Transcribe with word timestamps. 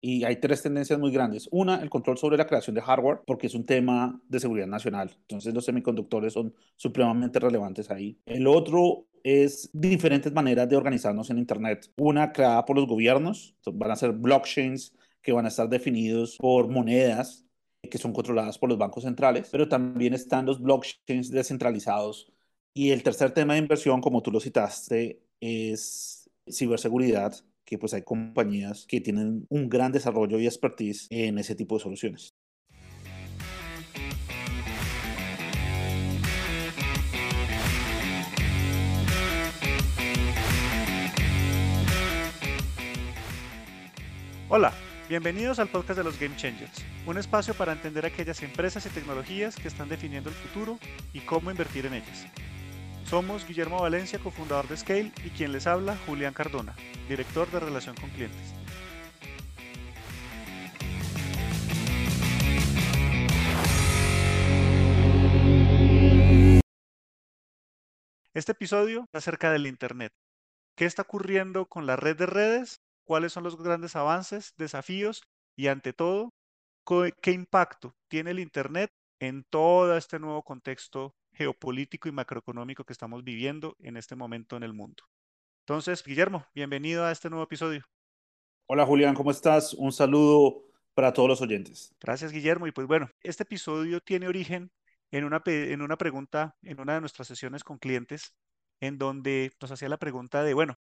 Y 0.00 0.24
hay 0.24 0.36
tres 0.36 0.62
tendencias 0.62 0.98
muy 0.98 1.10
grandes. 1.12 1.48
Una, 1.50 1.76
el 1.82 1.90
control 1.90 2.16
sobre 2.16 2.38
la 2.38 2.46
creación 2.46 2.74
de 2.74 2.82
hardware, 2.82 3.20
porque 3.26 3.46
es 3.48 3.54
un 3.54 3.66
tema 3.66 4.20
de 4.28 4.40
seguridad 4.40 4.66
nacional. 4.66 5.10
Entonces 5.22 5.52
los 5.52 5.64
semiconductores 5.64 6.32
son 6.32 6.54
supremamente 6.76 7.38
relevantes 7.38 7.90
ahí. 7.90 8.18
El 8.24 8.46
otro 8.46 9.06
es 9.22 9.68
diferentes 9.72 10.32
maneras 10.32 10.68
de 10.68 10.76
organizarnos 10.76 11.28
en 11.30 11.38
Internet. 11.38 11.90
Una 11.98 12.32
creada 12.32 12.64
por 12.64 12.76
los 12.76 12.86
gobiernos, 12.86 13.54
van 13.66 13.90
a 13.90 13.96
ser 13.96 14.12
blockchains 14.12 14.94
que 15.20 15.32
van 15.32 15.44
a 15.44 15.48
estar 15.48 15.68
definidos 15.68 16.38
por 16.38 16.68
monedas 16.68 17.44
que 17.88 17.98
son 17.98 18.12
controladas 18.12 18.58
por 18.58 18.68
los 18.68 18.78
bancos 18.78 19.04
centrales, 19.04 19.48
pero 19.50 19.68
también 19.68 20.14
están 20.14 20.46
los 20.46 20.60
blockchains 20.60 21.30
descentralizados. 21.30 22.32
Y 22.74 22.90
el 22.90 23.02
tercer 23.02 23.32
tema 23.32 23.54
de 23.54 23.60
inversión, 23.60 24.00
como 24.00 24.22
tú 24.22 24.30
lo 24.30 24.40
citaste, 24.40 25.22
es 25.40 26.30
ciberseguridad, 26.50 27.34
que 27.70 27.78
pues 27.78 27.94
hay 27.94 28.02
compañías 28.02 28.84
que 28.88 29.00
tienen 29.00 29.46
un 29.48 29.68
gran 29.68 29.92
desarrollo 29.92 30.40
y 30.40 30.46
expertise 30.46 31.06
en 31.08 31.38
ese 31.38 31.54
tipo 31.54 31.76
de 31.76 31.80
soluciones. 31.80 32.34
Hola, 44.48 44.72
bienvenidos 45.08 45.60
al 45.60 45.68
podcast 45.68 45.96
de 45.96 46.02
los 46.02 46.18
Game 46.18 46.34
Changers, 46.34 46.84
un 47.06 47.18
espacio 47.18 47.54
para 47.54 47.70
entender 47.70 48.04
aquellas 48.04 48.42
empresas 48.42 48.84
y 48.84 48.88
tecnologías 48.88 49.54
que 49.54 49.68
están 49.68 49.88
definiendo 49.88 50.28
el 50.28 50.34
futuro 50.34 50.80
y 51.12 51.20
cómo 51.20 51.52
invertir 51.52 51.86
en 51.86 51.94
ellas. 51.94 52.26
Somos 53.04 53.46
Guillermo 53.46 53.80
Valencia, 53.80 54.18
cofundador 54.18 54.68
de 54.68 54.76
Scale, 54.76 55.12
y 55.24 55.30
quien 55.30 55.52
les 55.52 55.66
habla, 55.66 55.96
Julián 56.06 56.32
Cardona, 56.32 56.76
director 57.08 57.50
de 57.50 57.60
Relación 57.60 57.96
con 57.96 58.10
Clientes. 58.10 58.54
Este 68.32 68.52
episodio 68.52 69.06
es 69.12 69.18
acerca 69.18 69.50
del 69.50 69.66
Internet. 69.66 70.12
¿Qué 70.76 70.86
está 70.86 71.02
ocurriendo 71.02 71.66
con 71.66 71.86
la 71.86 71.96
red 71.96 72.16
de 72.16 72.26
redes 72.26 72.80
cuáles 73.04 73.32
son 73.32 73.42
los 73.42 73.60
grandes 73.60 73.96
avances, 73.96 74.54
desafíos 74.56 75.24
y 75.56 75.66
ante 75.66 75.92
todo, 75.92 76.30
qué 77.20 77.32
impacto 77.32 77.96
tiene 78.08 78.30
el 78.30 78.38
Internet 78.38 78.92
en 79.18 79.42
todo 79.42 79.96
este 79.96 80.20
nuevo 80.20 80.44
contexto 80.44 81.16
geopolítico 81.40 82.06
y 82.06 82.12
macroeconómico 82.12 82.84
que 82.84 82.92
estamos 82.92 83.24
viviendo 83.24 83.74
en 83.78 83.96
este 83.96 84.14
momento 84.14 84.58
en 84.58 84.62
el 84.62 84.74
mundo. 84.74 85.04
Entonces, 85.60 86.04
Guillermo, 86.04 86.44
bienvenido 86.54 87.06
a 87.06 87.12
este 87.12 87.30
nuevo 87.30 87.44
episodio. 87.44 87.82
Hola 88.66 88.84
Julián, 88.84 89.14
¿cómo 89.14 89.30
estás? 89.30 89.72
Un 89.72 89.90
saludo 89.90 90.64
para 90.92 91.14
todos 91.14 91.30
los 91.30 91.40
oyentes. 91.40 91.94
Gracias, 91.98 92.30
Guillermo. 92.30 92.66
Y 92.66 92.72
pues 92.72 92.86
bueno, 92.86 93.08
este 93.22 93.44
episodio 93.44 94.02
tiene 94.02 94.28
origen 94.28 94.70
en 95.10 95.24
una, 95.24 95.42
en 95.46 95.80
una 95.80 95.96
pregunta, 95.96 96.58
en 96.60 96.78
una 96.78 96.92
de 96.92 97.00
nuestras 97.00 97.26
sesiones 97.26 97.64
con 97.64 97.78
clientes, 97.78 98.34
en 98.78 98.98
donde 98.98 99.50
nos 99.62 99.70
hacía 99.70 99.88
la 99.88 99.98
pregunta 99.98 100.42
de, 100.42 100.52
bueno, 100.52 100.78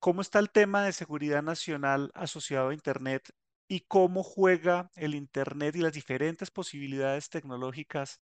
¿Cómo 0.00 0.20
está 0.20 0.40
el 0.40 0.50
tema 0.50 0.82
de 0.84 0.90
seguridad 0.92 1.44
nacional 1.44 2.10
asociado 2.14 2.70
a 2.70 2.74
Internet 2.74 3.30
y 3.68 3.82
cómo 3.82 4.24
juega 4.24 4.90
el 4.96 5.14
Internet 5.14 5.76
y 5.76 5.78
las 5.78 5.92
diferentes 5.92 6.50
posibilidades 6.50 7.30
tecnológicas 7.30 8.20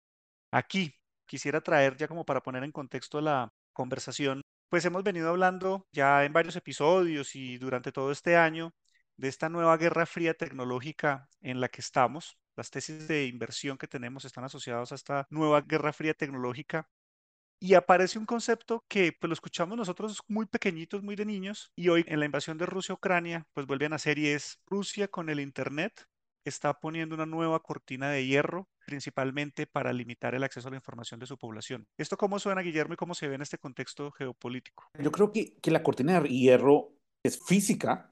aquí? 0.50 0.97
Quisiera 1.28 1.60
traer 1.60 1.96
ya 1.96 2.08
como 2.08 2.24
para 2.24 2.42
poner 2.42 2.64
en 2.64 2.72
contexto 2.72 3.20
la 3.20 3.52
conversación, 3.74 4.40
pues 4.70 4.84
hemos 4.86 5.02
venido 5.04 5.28
hablando 5.28 5.86
ya 5.92 6.24
en 6.24 6.32
varios 6.32 6.56
episodios 6.56 7.36
y 7.36 7.58
durante 7.58 7.92
todo 7.92 8.10
este 8.10 8.36
año 8.36 8.74
de 9.16 9.28
esta 9.28 9.50
nueva 9.50 9.76
guerra 9.76 10.06
fría 10.06 10.32
tecnológica 10.32 11.28
en 11.42 11.60
la 11.60 11.68
que 11.68 11.82
estamos. 11.82 12.38
Las 12.56 12.70
tesis 12.70 13.06
de 13.08 13.26
inversión 13.26 13.76
que 13.76 13.86
tenemos 13.86 14.24
están 14.24 14.44
asociadas 14.44 14.90
a 14.90 14.94
esta 14.94 15.26
nueva 15.28 15.60
guerra 15.60 15.92
fría 15.92 16.14
tecnológica 16.14 16.88
y 17.60 17.74
aparece 17.74 18.19
un 18.19 18.26
concepto 18.26 18.84
que 18.88 19.12
pues, 19.12 19.28
lo 19.28 19.34
escuchamos 19.34 19.76
nosotros 19.76 20.22
muy 20.28 20.47
pequeñitos, 20.47 21.03
muy 21.03 21.14
de 21.14 21.26
niños, 21.26 21.72
y 21.76 21.88
hoy 21.91 22.04
en 22.08 22.20
la 22.20 22.26
invasión 22.26 22.56
de 22.56 22.66
Rusia 22.66 22.94
a 22.94 22.97
Ucrania, 22.97 23.47
pues 23.53 23.66
vuelve 23.66 23.86
a 23.86 23.91
nacer 23.91 24.19
y 24.19 24.28
es 24.28 24.60
Rusia 24.66 25.08
con 25.08 25.28
el 25.28 25.41
Internet 25.41 26.08
está 26.48 26.80
poniendo 26.80 27.14
una 27.14 27.26
nueva 27.26 27.60
cortina 27.60 28.10
de 28.10 28.26
hierro, 28.26 28.69
principalmente 28.88 29.66
para 29.66 29.93
limitar 29.93 30.34
el 30.34 30.43
acceso 30.43 30.69
a 30.69 30.71
la 30.71 30.78
información 30.78 31.21
de 31.21 31.26
su 31.26 31.37
población. 31.37 31.87
¿Esto 31.99 32.16
cómo 32.16 32.38
suena, 32.38 32.62
Guillermo, 32.62 32.94
y 32.94 32.97
cómo 32.97 33.15
se 33.15 33.28
ve 33.28 33.34
en 33.34 33.43
este 33.43 33.59
contexto 33.59 34.10
geopolítico? 34.10 34.91
Yo 34.99 35.12
creo 35.12 35.31
que, 35.31 35.71
la 35.71 35.82
cortina 35.82 36.21
de 36.21 36.28
hierro 36.31 36.94
es 37.22 37.38
física, 37.38 38.10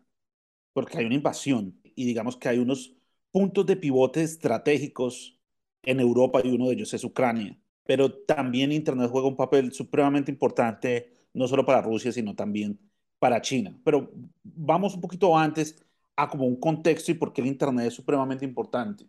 porque 0.75 0.99
hay 0.99 1.07
una 1.07 1.15
invasión 1.15 1.81
y 1.83 2.05
digamos 2.05 2.37
que 2.37 2.51
hay 2.51 2.59
unos 2.59 2.95
puntos 3.31 3.65
de 3.65 3.77
pivote 3.77 4.23
estratégicos 4.23 5.41
en 5.83 6.01
Europa 6.01 6.41
y 6.45 6.55
uno 6.55 6.67
de 6.67 6.75
ellos 6.75 6.93
es 6.93 7.05
Ucrania 7.05 7.59
pero 7.87 8.13
también 8.13 8.73
Internet 8.73 9.11
juega 9.11 9.29
un 9.29 9.37
papel 9.37 9.73
supremamente 9.73 10.31
importante, 10.31 11.13
no 11.33 11.49
solo 11.49 11.65
para 11.65 11.81
Rusia, 11.81 12.13
sino 12.13 12.35
también 12.35 12.79
para 13.19 13.41
China. 13.41 13.79
Pero 13.85 14.11
vamos 14.43 14.95
un 14.95 15.01
poquito 15.01 15.37
antes 15.39 15.83
a 16.17 16.29
como 16.29 16.47
un 16.47 16.57
contexto 16.57 17.13
y 17.13 17.15
por 17.15 17.33
qué 17.33 17.41
el 17.43 17.47
Internet 17.47 17.87
es 17.87 17.95
supremamente 17.95 18.45
importante. 18.45 19.07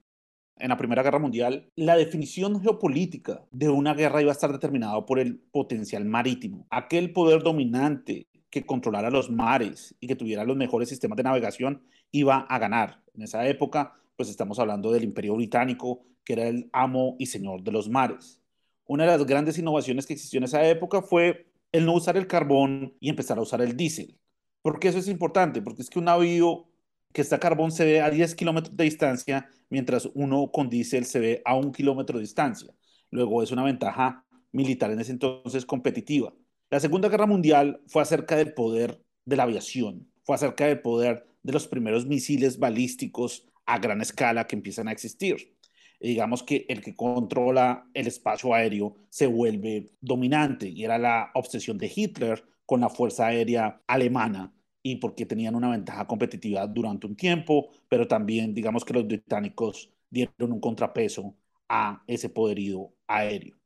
En 0.60 0.70
la 0.70 0.78
Primera 0.78 1.04
Guerra 1.04 1.20
Mundial, 1.20 1.72
la 1.76 1.96
definición 1.96 2.62
geopolítica 2.62 3.46
de 3.52 3.70
una 3.70 3.94
guerra 3.94 4.22
iba 4.22 4.32
a 4.32 4.34
estar 4.34 4.52
determinada 4.52 5.06
por 5.06 5.20
el 5.20 5.38
potencial 5.38 6.06
marítimo. 6.06 6.66
Aquel 6.70 7.14
poder 7.14 7.44
dominante 7.44 8.28
que 8.50 8.66
controlara 8.66 9.10
los 9.10 9.30
mares 9.30 9.96
y 10.00 10.08
que 10.08 10.16
tuviera 10.16 10.46
los 10.46 10.58
mejores 10.58 10.90
sistemas 10.90 11.18
de 11.18 11.24
navegación 11.24 11.84
iba 12.12 12.38
a 12.38 12.60
ganar. 12.60 13.04
En 13.14 13.24
esa 13.24 13.48
época, 13.48 13.94
pues 14.16 14.30
estamos 14.30 14.60
hablando 14.60 14.92
del 14.92 15.04
Imperio 15.04 15.36
Británico, 15.36 16.06
que 16.24 16.34
era 16.34 16.48
el 16.48 16.70
amo 16.74 17.16
y 17.20 17.28
señor 17.28 17.62
de 17.64 17.72
los 17.72 17.90
mares 17.90 18.42
una 18.88 19.04
de 19.04 19.18
las 19.18 19.26
grandes 19.26 19.58
innovaciones 19.58 20.06
que 20.06 20.14
existió 20.14 20.38
en 20.38 20.46
esa 20.46 20.68
época 20.68 21.02
fue 21.02 21.48
el 21.72 21.86
no 21.86 21.94
usar 21.94 22.18
el 22.18 22.28
carbón 22.28 22.96
y 23.00 23.10
empezar 23.10 23.38
a 23.38 23.42
usar 23.42 23.62
el 23.62 23.76
diésel. 23.76 24.18
¿Por 24.62 24.80
qué 24.80 24.88
eso 24.88 24.98
es 24.98 25.08
importante? 25.08 25.62
Porque 25.62 25.82
es 25.82 25.90
que 25.90 26.00
un 26.00 26.06
navío 26.06 26.66
que 27.14 27.22
está 27.22 27.40
carbón 27.40 27.72
se 27.72 27.86
ve 27.86 28.02
a 28.02 28.10
10 28.10 28.36
kilómetros 28.36 28.76
de 28.76 28.84
distancia, 28.84 29.50
mientras 29.70 30.10
uno 30.14 30.52
con 30.52 30.70
diésel 30.70 31.06
se 31.06 31.20
ve 31.20 31.42
a 31.46 31.56
un 31.56 31.72
kilómetro 31.72 32.18
de 32.18 32.24
distancia. 32.24 32.74
Luego 33.12 33.42
es 33.44 33.52
una 33.52 33.64
ventaja 33.64 34.26
militar 34.52 34.92
en 34.92 35.00
ese 35.00 35.12
entonces 35.12 35.66
competitiva. 35.66 36.34
La 36.70 36.80
Segunda 36.80 37.10
Guerra 37.10 37.26
Mundial 37.26 37.82
fue 37.88 38.02
acerca 38.02 38.36
del 38.36 38.54
poder 38.54 39.02
de 39.26 39.36
la 39.36 39.44
aviación, 39.44 40.12
fue 40.24 40.36
acerca 40.36 40.66
del 40.66 40.82
poder 40.82 41.26
de 41.44 41.54
los 41.54 41.68
primeros 41.68 42.06
misiles 42.06 42.60
balísticos 42.60 43.48
a 43.66 43.80
gran 43.80 44.02
escala 44.02 44.48
que 44.48 44.56
empiezan 44.56 44.88
a 44.88 44.92
existir 44.92 45.58
digamos 46.00 46.44
que 46.44 46.66
el 46.70 46.82
que 46.82 46.96
controla 46.96 47.88
el 47.94 48.08
espacio 48.08 48.54
aéreo 48.54 48.96
se 49.10 49.28
vuelve 49.28 49.92
dominante 50.00 50.70
y 50.70 50.84
era 50.84 50.98
la 50.98 51.32
obsesión 51.34 51.78
de 51.78 51.92
Hitler 51.94 52.44
con 52.66 52.82
la 52.82 52.90
fuerza 52.90 53.28
aérea 53.28 53.82
alemana 53.88 54.54
y 54.92 54.96
porque 54.96 55.26
tenían 55.26 55.56
una 55.56 55.70
ventaja 55.70 56.08
competitiva 56.08 56.66
durante 56.66 57.08
un 57.08 57.16
tiempo, 57.16 57.70
pero 57.90 58.08
también 58.08 58.54
digamos 58.54 58.86
que 58.86 58.94
los 58.94 59.06
británicos 59.06 59.92
dieron 60.10 60.54
un 60.54 60.62
contrapeso 60.62 61.36
a 61.68 62.02
ese 62.08 62.30
poderío 62.30 62.94
aéreo. 63.06 63.58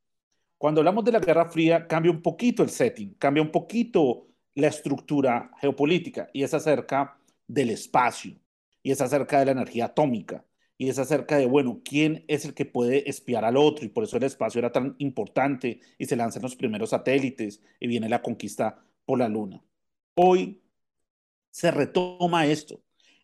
Cuando 0.58 0.82
hablamos 0.82 1.06
de 1.06 1.12
la 1.12 1.20
Guerra 1.20 1.50
Fría, 1.50 1.88
cambia 1.88 2.12
un 2.12 2.24
poquito 2.24 2.64
el 2.64 2.70
setting, 2.70 3.14
cambia 3.20 3.44
un 3.44 3.52
poquito 3.52 4.28
la 4.56 4.68
estructura 4.68 5.52
geopolítica 5.60 6.28
y 6.34 6.42
es 6.42 6.54
acerca 6.56 7.18
del 7.48 7.70
espacio 7.70 8.36
y 8.82 8.92
es 8.92 9.00
acerca 9.00 9.40
de 9.40 9.46
la 9.46 9.52
energía 9.52 9.86
atómica 9.86 10.44
y 10.76 10.90
es 10.90 10.98
acerca 10.98 11.38
de, 11.38 11.46
bueno, 11.46 11.82
quién 11.86 12.26
es 12.28 12.46
el 12.46 12.56
que 12.56 12.66
puede 12.66 13.08
espiar 13.08 13.46
al 13.46 13.58
otro 13.58 13.86
y 13.86 13.90
por 13.90 14.04
eso 14.04 14.18
el 14.18 14.24
espacio 14.24 14.58
era 14.58 14.72
tan 14.72 14.96
importante 14.98 15.82
y 16.00 16.06
se 16.06 16.16
lanzan 16.16 16.42
los 16.42 16.56
primeros 16.56 16.90
satélites 16.90 17.62
y 17.80 17.86
viene 17.86 18.10
la 18.10 18.24
conquista 18.24 18.84
por 19.06 19.20
la 19.20 19.30
Luna. 19.30 19.64
Hoy 20.16 20.62
se 21.52 21.72
retoma 21.72 22.46
esto 22.48 22.82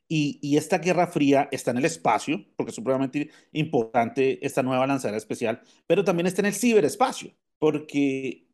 y, 0.08 0.40
y 0.42 0.58
esta 0.58 0.78
Guerra 0.80 1.08
Fría 1.08 1.50
está 1.52 1.72
en 1.72 1.78
el 1.78 1.86
espacio, 1.86 2.46
porque 2.56 2.70
es 2.72 2.76
supremamente 2.76 3.30
importante 3.54 4.46
esta 4.46 4.64
nueva 4.64 4.88
lanzadera 4.88 5.18
especial, 5.18 5.62
pero 5.88 6.04
también 6.04 6.28
está 6.28 6.42
en 6.42 6.48
el 6.48 6.54
ciberespacio, 6.54 7.34
porque 7.60 8.48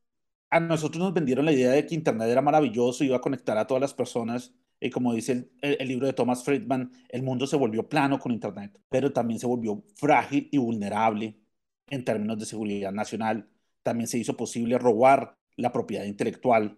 a 0.49 0.59
nosotros 0.59 1.03
nos 1.03 1.13
vendieron 1.13 1.45
la 1.45 1.53
idea 1.53 1.71
de 1.71 1.85
que 1.85 1.95
Internet 1.95 2.29
era 2.29 2.41
maravilloso, 2.41 3.03
iba 3.03 3.17
a 3.17 3.21
conectar 3.21 3.57
a 3.57 3.67
todas 3.67 3.81
las 3.81 3.93
personas 3.93 4.53
y 4.83 4.89
como 4.89 5.13
dice 5.13 5.49
el, 5.61 5.87
libro 5.87 6.07
de 6.07 6.13
Thomas 6.13 6.43
Friedman, 6.43 6.91
el 7.07 7.23
mundo 7.23 7.47
se 7.47 7.55
volvió 7.55 7.87
plano 7.87 8.19
con 8.19 8.33
Internet, 8.33 8.77
pero 8.89 9.13
también 9.13 9.39
se 9.39 9.47
volvió 9.47 9.81
frágil 9.95 10.49
y 10.51 10.57
vulnerable 10.57 11.39
en 11.87 12.03
términos 12.03 12.37
de 12.37 12.45
seguridad 12.45 12.91
nacional. 12.91 13.49
También 13.81 14.07
se 14.09 14.17
hizo 14.17 14.35
posible 14.35 14.77
robar 14.77 15.37
la 15.55 15.71
propiedad 15.71 16.03
intelectual. 16.03 16.77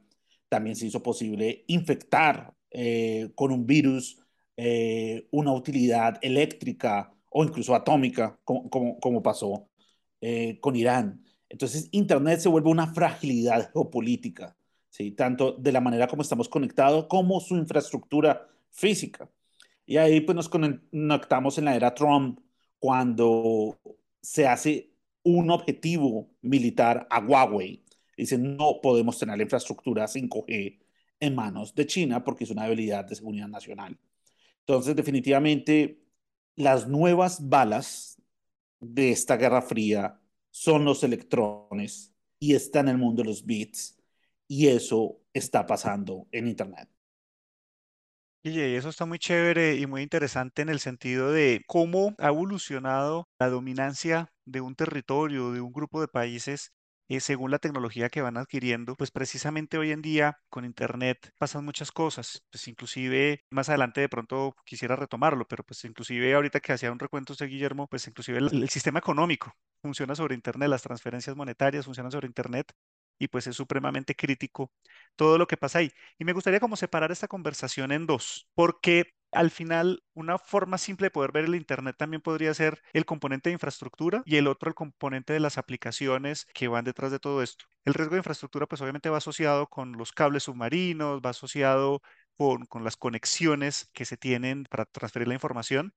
También 0.50 0.75
se 0.75 0.86
hizo 0.86 1.02
posible 1.02 1.66
infectar 1.68 2.55
eh, 2.77 3.31
con 3.36 3.51
un 3.54 3.66
virus 3.66 4.19
eh, 4.57 5.27
una 5.31 5.54
utilidad 5.54 6.18
eléctrica 6.22 7.13
o 7.30 7.44
incluso 7.44 7.74
atómica, 7.74 8.38
como, 8.44 8.69
como, 9.00 9.24
pasó 9.24 9.69
eh, 10.22 10.60
con 10.60 10.75
Irán. 10.75 11.24
Entonces, 11.50 11.88
Internet 11.92 12.39
se 12.42 12.50
vuelve 12.50 12.69
una 12.69 12.94
fragilidad 12.94 13.72
geopolítica 13.72 14.57
tanto 15.16 15.54
de 15.54 15.72
la 15.72 15.81
manera 15.81 16.07
como 16.07 16.22
estamos 16.22 16.48
conectados 16.50 17.06
como 17.07 17.39
su 17.39 17.56
infraestructura 17.57 18.48
física. 18.72 19.30
Y 19.86 19.98
ahí 19.98 20.21
pues 20.21 20.36
nos 20.36 20.50
conectamos 20.50 21.57
en 21.57 21.66
la 21.66 21.75
era 21.75 21.94
Trump 21.94 22.39
cuando 22.80 23.80
se 24.21 24.48
hace 24.48 24.92
un 25.24 25.50
objetivo 25.51 26.30
militar 26.42 27.07
a 27.10 27.19
Huawei. 27.19 27.83
Dicen, 28.18 28.56
no 28.56 28.80
podemos 28.81 29.19
tener 29.19 29.38
la 29.38 29.44
infraestructura 29.44 30.07
5G 30.07 30.80
en 31.20 31.36
manos 31.36 31.74
de 31.76 31.86
China 31.86 32.24
porque 32.24 32.44
es 32.44 32.50
una 32.52 32.64
debilidad 32.64 33.06
de 33.06 33.16
seguridad 33.16 33.48
nacional. 33.48 33.98
Entonces, 34.60 34.96
definitivamente, 34.96 36.02
las 36.56 36.88
nuevas 36.88 37.48
balas 37.48 38.22
de 38.80 39.12
esta 39.12 39.38
Guerra 39.38 39.62
Fría 39.62 40.20
son 40.52 40.86
los 40.86 41.04
electrones 41.04 42.14
y 42.40 42.56
está 42.56 42.80
en 42.80 42.90
el 42.90 42.98
mundo 42.98 43.22
de 43.24 43.30
los 43.30 43.46
bits 43.46 43.98
y 44.48 44.68
eso 44.68 45.22
está 45.34 45.66
pasando 45.66 46.28
en 46.32 46.48
Internet. 46.48 46.90
Y 48.44 48.60
eso 48.60 48.90
está 48.90 49.08
muy 49.08 49.18
chévere 49.18 49.76
y 49.76 49.88
muy 49.88 50.04
interesante 50.04 50.62
en 50.62 50.70
el 50.70 50.80
sentido 50.80 51.32
de 51.32 51.64
cómo 51.66 52.14
ha 52.20 52.28
evolucionado 52.28 53.28
la 53.40 53.50
dominancia 53.50 54.32
de 54.46 54.62
un 54.62 54.76
territorio, 54.76 55.52
de 55.52 55.62
un 55.62 55.74
grupo 55.74 56.00
de 56.00 56.08
países 56.08 56.72
eh, 57.07 57.19
según 57.19 57.52
la 57.52 57.60
tecnología 57.60 58.10
que 58.10 58.22
van 58.22 58.38
adquiriendo, 58.38 58.96
pues 58.96 59.12
precisamente 59.12 59.78
hoy 59.78 59.92
en 59.92 60.02
día 60.02 60.40
con 60.50 60.66
Internet 60.66 61.31
pasan 61.38 61.66
muchas 61.66 61.92
cosas, 61.92 62.44
pues 62.52 62.68
inclusive 62.68 63.44
más 63.50 63.69
adelante 63.69 64.02
de 64.02 64.10
pronto 64.10 64.56
quisiera 64.66 64.96
retomarlo, 64.96 65.48
pero 65.48 65.63
pues 65.63 65.84
inclusive 65.86 66.34
ahorita 66.34 66.60
que 66.60 66.74
hacía 66.74 66.92
un 66.92 67.00
recuento 67.00 67.34
usted, 67.34 67.48
Guillermo, 67.48 67.88
pues 67.88 68.07
inclusive 68.07 68.40
el, 68.40 68.63
el 68.63 68.69
sistema 68.69 69.00
económico 69.00 69.54
funciona 69.81 70.16
sobre 70.16 70.36
Internet, 70.36 70.69
las 70.69 70.81
transferencias 70.81 71.36
monetarias 71.36 71.86
funcionan 71.86 72.12
sobre 72.12 72.28
Internet 72.28 72.74
y 73.18 73.28
pues 73.28 73.48
es 73.48 73.56
supremamente 73.56 74.16
crítico 74.16 74.72
todo 75.16 75.38
lo 75.38 75.48
que 75.48 75.57
pasa 75.57 75.80
ahí. 75.80 75.92
Y 76.18 76.25
me 76.25 76.34
gustaría 76.34 76.60
como 76.60 76.75
separar 76.75 77.12
esta 77.12 77.28
conversación 77.28 77.92
en 77.92 78.06
dos, 78.06 78.48
porque 78.56 79.15
al 79.36 79.52
final 79.52 80.04
una 80.14 80.38
forma 80.38 80.78
simple 80.78 81.08
de 81.08 81.12
poder 81.12 81.32
ver 81.32 81.46
el 81.46 81.56
Internet 81.56 81.96
también 81.98 82.22
podría 82.22 82.54
ser 82.54 82.82
el 82.94 83.06
componente 83.06 83.50
de 83.50 83.54
infraestructura 83.54 84.24
y 84.26 84.38
el 84.38 84.48
otro 84.48 84.70
el 84.70 84.76
componente 84.76 85.34
de 85.34 85.40
las 85.40 85.58
aplicaciones 85.58 86.48
que 86.54 86.68
van 86.68 86.86
detrás 86.86 87.12
de 87.12 87.20
todo 87.20 87.44
esto. 87.44 87.66
El 87.84 87.94
riesgo 87.94 88.16
de 88.16 88.20
infraestructura 88.20 88.66
pues 88.68 88.82
obviamente 88.82 89.10
va 89.10 89.18
asociado 89.18 89.68
con 89.68 89.94
los 89.94 90.12
cables 90.12 90.44
submarinos, 90.44 91.22
va 91.24 91.32
asociado 91.32 92.02
con, 92.38 92.84
las 92.84 92.98
conexiones 92.98 93.90
que 93.94 94.06
se 94.06 94.18
tienen 94.18 94.66
para 94.66 94.86
transferir 94.86 95.28
la 95.28 95.34
información 95.36 95.94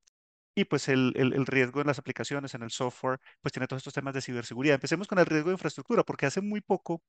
y 0.55 0.64
pues 0.64 0.88
el, 0.88 1.12
el, 1.17 1.46
riesgo 1.46 1.81
en 1.81 1.87
las 1.87 2.00
aplicaciones, 2.00 2.55
en 2.55 2.62
el 2.62 2.70
software, 2.70 3.20
pues 3.41 3.52
tiene 3.52 3.69
todos 3.69 3.81
estos 3.81 3.94
temas 3.94 4.12
de 4.14 4.23
ciberseguridad. 4.23 4.75
Empecemos 4.75 5.06
con 5.06 5.20
el 5.20 5.26
riesgo 5.26 5.50
de 5.50 5.55
infraestructura, 5.55 6.02
porque 6.02 6.26
hace 6.26 6.41
muy 6.41 6.61
poco 6.61 7.00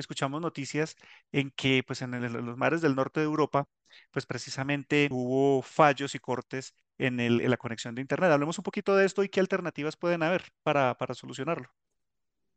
escuchamos 0.00 0.40
noticias 0.40 0.96
en 1.32 1.50
que 1.50 1.82
pues 1.86 2.02
en, 2.02 2.10
los 2.32 2.56
mares 2.56 2.80
del 2.80 2.94
norte 2.94 3.20
de 3.20 3.26
Europa, 3.26 3.68
pues 4.10 4.26
precisamente 4.26 5.08
hubo 5.10 5.62
fallos 5.62 6.14
y 6.14 6.18
cortes 6.18 6.74
en, 6.98 7.20
el, 7.20 7.40
en 7.40 7.50
la 7.50 7.56
conexión 7.56 7.94
de 7.94 8.02
Internet. 8.02 8.30
Hablemos 8.30 8.58
un 8.58 8.64
poquito 8.64 8.96
de 8.96 9.06
esto 9.06 9.22
y 9.22 9.28
qué 9.28 9.40
alternativas 9.40 9.96
pueden 9.96 10.22
haber 10.22 10.42
para, 10.62 10.96
para 10.96 11.14
solucionarlo. 11.14 11.68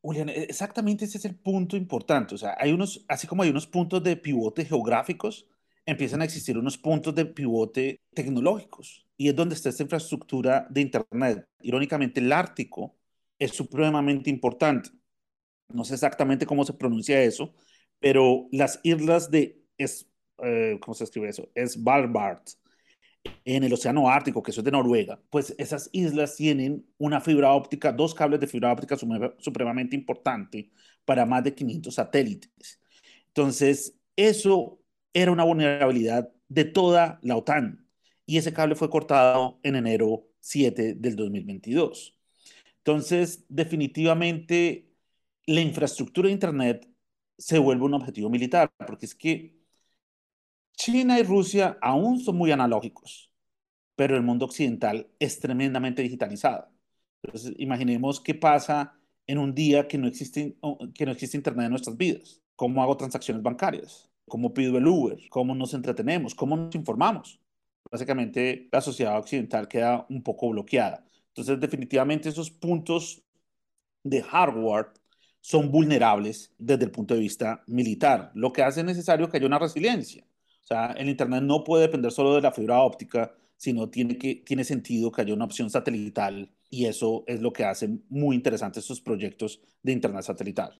Julián, 0.02 0.30
e, 0.30 0.44
exactamente 0.44 1.06
ese 1.06 1.18
es 1.18 1.26
el 1.26 1.36
punto 1.36 1.78
importante. 1.78 2.36
O 2.36 2.38
sea, 2.38 2.56
hay 2.60 2.72
unos, 2.72 3.06
así 3.08 3.28
como 3.28 3.44
hay 3.44 3.50
unos 3.50 3.68
puntos 3.68 4.04
de 4.04 4.18
pivote 4.18 4.66
geográficos, 4.66 5.48
empiezan 5.86 6.22
a 6.22 6.26
existir 6.26 6.58
unos 6.58 6.78
puntos 6.78 7.14
de 7.16 7.26
pivote 7.26 8.02
tecnológicos 8.14 9.08
y 9.18 9.30
es 9.30 9.36
donde 9.36 9.56
está 9.56 9.70
esta 9.70 9.84
infraestructura 9.84 10.68
de 10.70 10.82
Internet. 10.82 11.46
Irónicamente, 11.62 12.20
el 12.20 12.32
Ártico 12.32 12.98
es 13.38 13.52
supremamente 13.52 14.30
importante. 14.30 14.90
No 15.74 15.84
sé 15.84 15.96
exactamente 15.96 16.46
cómo 16.46 16.66
se 16.66 16.74
pronuncia 16.74 17.22
eso, 17.22 17.54
pero 18.00 18.48
las 18.52 18.80
islas 18.84 19.32
de, 19.32 19.64
es, 19.78 20.08
eh, 20.44 20.78
¿cómo 20.82 20.96
se 20.96 21.04
escribe 21.04 21.30
eso? 21.30 21.50
Es 21.56 21.74
Svalbard, 21.74 22.42
en 23.46 23.64
el 23.64 23.74
Océano 23.74 24.10
Ártico, 24.10 24.42
que 24.42 24.52
eso 24.52 24.62
es 24.62 24.66
de 24.66 24.72
Noruega, 24.72 25.22
pues 25.30 25.54
esas 25.58 25.90
islas 25.92 26.36
tienen 26.36 26.86
una 26.98 27.22
fibra 27.22 27.54
óptica, 27.54 27.92
dos 27.92 28.16
cables 28.16 28.40
de 28.40 28.48
fibra 28.48 28.72
óptica 28.72 28.98
supremamente 28.98 29.96
importante 29.96 30.72
para 31.06 31.26
más 31.26 31.44
de 31.44 31.54
500 31.54 31.94
satélites. 31.94 32.80
Entonces, 33.28 33.96
eso 34.16 34.80
era 35.14 35.32
una 35.32 35.44
vulnerabilidad 35.44 36.32
de 36.48 36.66
toda 36.66 37.20
la 37.22 37.38
OTAN 37.38 37.88
y 38.26 38.38
ese 38.38 38.54
cable 38.54 38.76
fue 38.76 38.90
cortado 38.90 39.60
en 39.64 39.76
enero 39.76 40.28
7 40.40 40.96
del 40.96 41.16
2022. 41.16 42.18
Entonces, 42.78 43.46
definitivamente, 43.50 44.91
la 45.46 45.62
infraestructura 45.62 46.28
de 46.28 46.34
Internet 46.34 46.90
se 47.38 47.60
vuelve 47.60 47.86
un 47.86 47.94
objetivo 47.96 48.30
militar, 48.30 48.72
porque 48.88 49.06
es 49.06 49.16
que 49.16 49.62
China 50.74 51.20
y 51.20 51.24
Rusia 51.24 51.78
aún 51.82 52.20
son 52.20 52.38
muy 52.38 52.52
analógicos, 52.52 53.32
pero 53.96 54.16
el 54.16 54.24
mundo 54.24 54.46
occidental 54.46 55.10
es 55.20 55.40
tremendamente 55.40 56.02
digitalizado. 56.02 56.70
Entonces, 57.24 57.54
imaginemos 57.58 58.20
qué 58.20 58.34
pasa 58.36 59.00
en 59.28 59.38
un 59.38 59.54
día 59.54 59.88
que 59.88 59.98
no 59.98 60.08
existe, 60.08 60.58
que 60.94 61.06
no 61.06 61.12
existe 61.12 61.38
Internet 61.38 61.66
en 61.66 61.72
nuestras 61.72 61.98
vidas. 61.98 62.42
¿Cómo 62.56 62.82
hago 62.84 62.98
transacciones 62.98 63.44
bancarias? 63.44 64.10
¿Cómo 64.28 64.54
pido 64.54 64.78
el 64.78 64.88
Uber? 64.88 65.20
¿Cómo 65.30 65.54
nos 65.56 65.74
entretenemos? 65.74 66.36
¿Cómo 66.36 66.58
nos 66.58 66.76
informamos? 66.76 67.40
Básicamente, 67.92 68.70
la 68.72 68.82
sociedad 68.82 69.18
occidental 69.18 69.68
queda 69.68 70.06
un 70.10 70.24
poco 70.24 70.50
bloqueada. 70.50 71.06
Entonces, 71.30 71.60
definitivamente 71.60 72.30
esos 72.30 72.50
puntos 72.50 73.24
de 74.04 74.22
hardware 74.24 74.94
son 75.42 75.72
vulnerables 75.72 76.54
desde 76.58 76.86
el 76.86 76.92
punto 76.92 77.16
de 77.16 77.20
vista 77.20 77.64
militar, 77.68 78.32
lo 78.36 78.54
que 78.54 78.64
hace 78.64 78.84
necesario 78.84 79.30
que 79.30 79.38
haya 79.38 79.48
una 79.48 79.60
resiliencia. 79.60 80.24
O 80.64 80.68
sea, 80.68 80.92
el 80.94 81.10
Internet 81.10 81.44
no 81.44 81.64
puede 81.64 81.84
depender 81.84 82.12
solo 82.12 82.36
de 82.36 82.42
la 82.42 82.52
fibra 82.52 82.80
óptica, 82.82 83.34
sino 83.58 83.90
tiene, 83.90 84.18
que, 84.18 84.36
tiene 84.36 84.64
sentido 84.64 85.12
que 85.12 85.22
haya 85.22 85.34
una 85.34 85.46
opción 85.46 85.70
satelital 85.70 86.52
y 86.70 86.86
eso 86.86 87.24
es 87.28 87.42
lo 87.42 87.52
que 87.52 87.66
hace 87.66 87.90
muy 88.10 88.36
interesantes 88.36 88.84
estos 88.84 89.02
proyectos 89.02 89.62
de 89.84 89.92
Internet 89.92 90.24
satelital. 90.24 90.80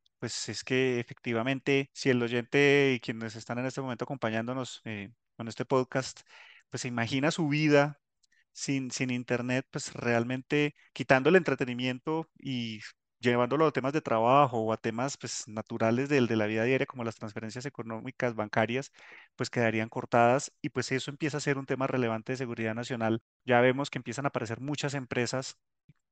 pues 0.21 0.49
es 0.49 0.63
que 0.63 0.99
efectivamente, 1.01 1.89
si 1.93 2.11
el 2.11 2.21
oyente 2.23 2.93
y 2.95 2.99
quienes 3.01 3.35
están 3.35 3.59
en 3.59 3.65
este 3.65 3.81
momento 3.81 4.05
acompañándonos 4.05 4.81
eh, 4.85 5.11
con 5.37 5.47
este 5.47 5.65
podcast, 5.65 6.21
pues 6.69 6.81
se 6.81 6.89
imagina 6.89 7.31
su 7.31 7.47
vida 7.49 7.99
sin, 8.53 8.91
sin 8.91 9.09
internet, 9.11 9.65
pues 9.71 9.93
realmente 9.93 10.75
quitando 10.93 11.29
el 11.29 11.37
entretenimiento 11.37 12.29
y 12.39 12.81
llevándolo 13.19 13.65
a 13.67 13.71
temas 13.71 13.93
de 13.93 14.01
trabajo 14.01 14.59
o 14.59 14.73
a 14.73 14.77
temas 14.77 15.17
pues 15.17 15.47
naturales 15.47 16.09
del 16.09 16.27
de 16.27 16.35
la 16.35 16.45
vida 16.47 16.63
diaria 16.65 16.85
como 16.87 17.03
las 17.03 17.15
transferencias 17.15 17.65
económicas 17.65 18.35
bancarias, 18.35 18.91
pues 19.35 19.49
quedarían 19.49 19.89
cortadas 19.89 20.51
y 20.61 20.69
pues 20.69 20.91
eso 20.91 21.11
empieza 21.11 21.37
a 21.37 21.41
ser 21.41 21.57
un 21.57 21.65
tema 21.65 21.87
relevante 21.87 22.33
de 22.33 22.37
seguridad 22.37 22.75
nacional. 22.75 23.21
Ya 23.45 23.61
vemos 23.61 23.89
que 23.89 23.99
empiezan 23.99 24.25
a 24.25 24.29
aparecer 24.29 24.59
muchas 24.61 24.93
empresas 24.93 25.57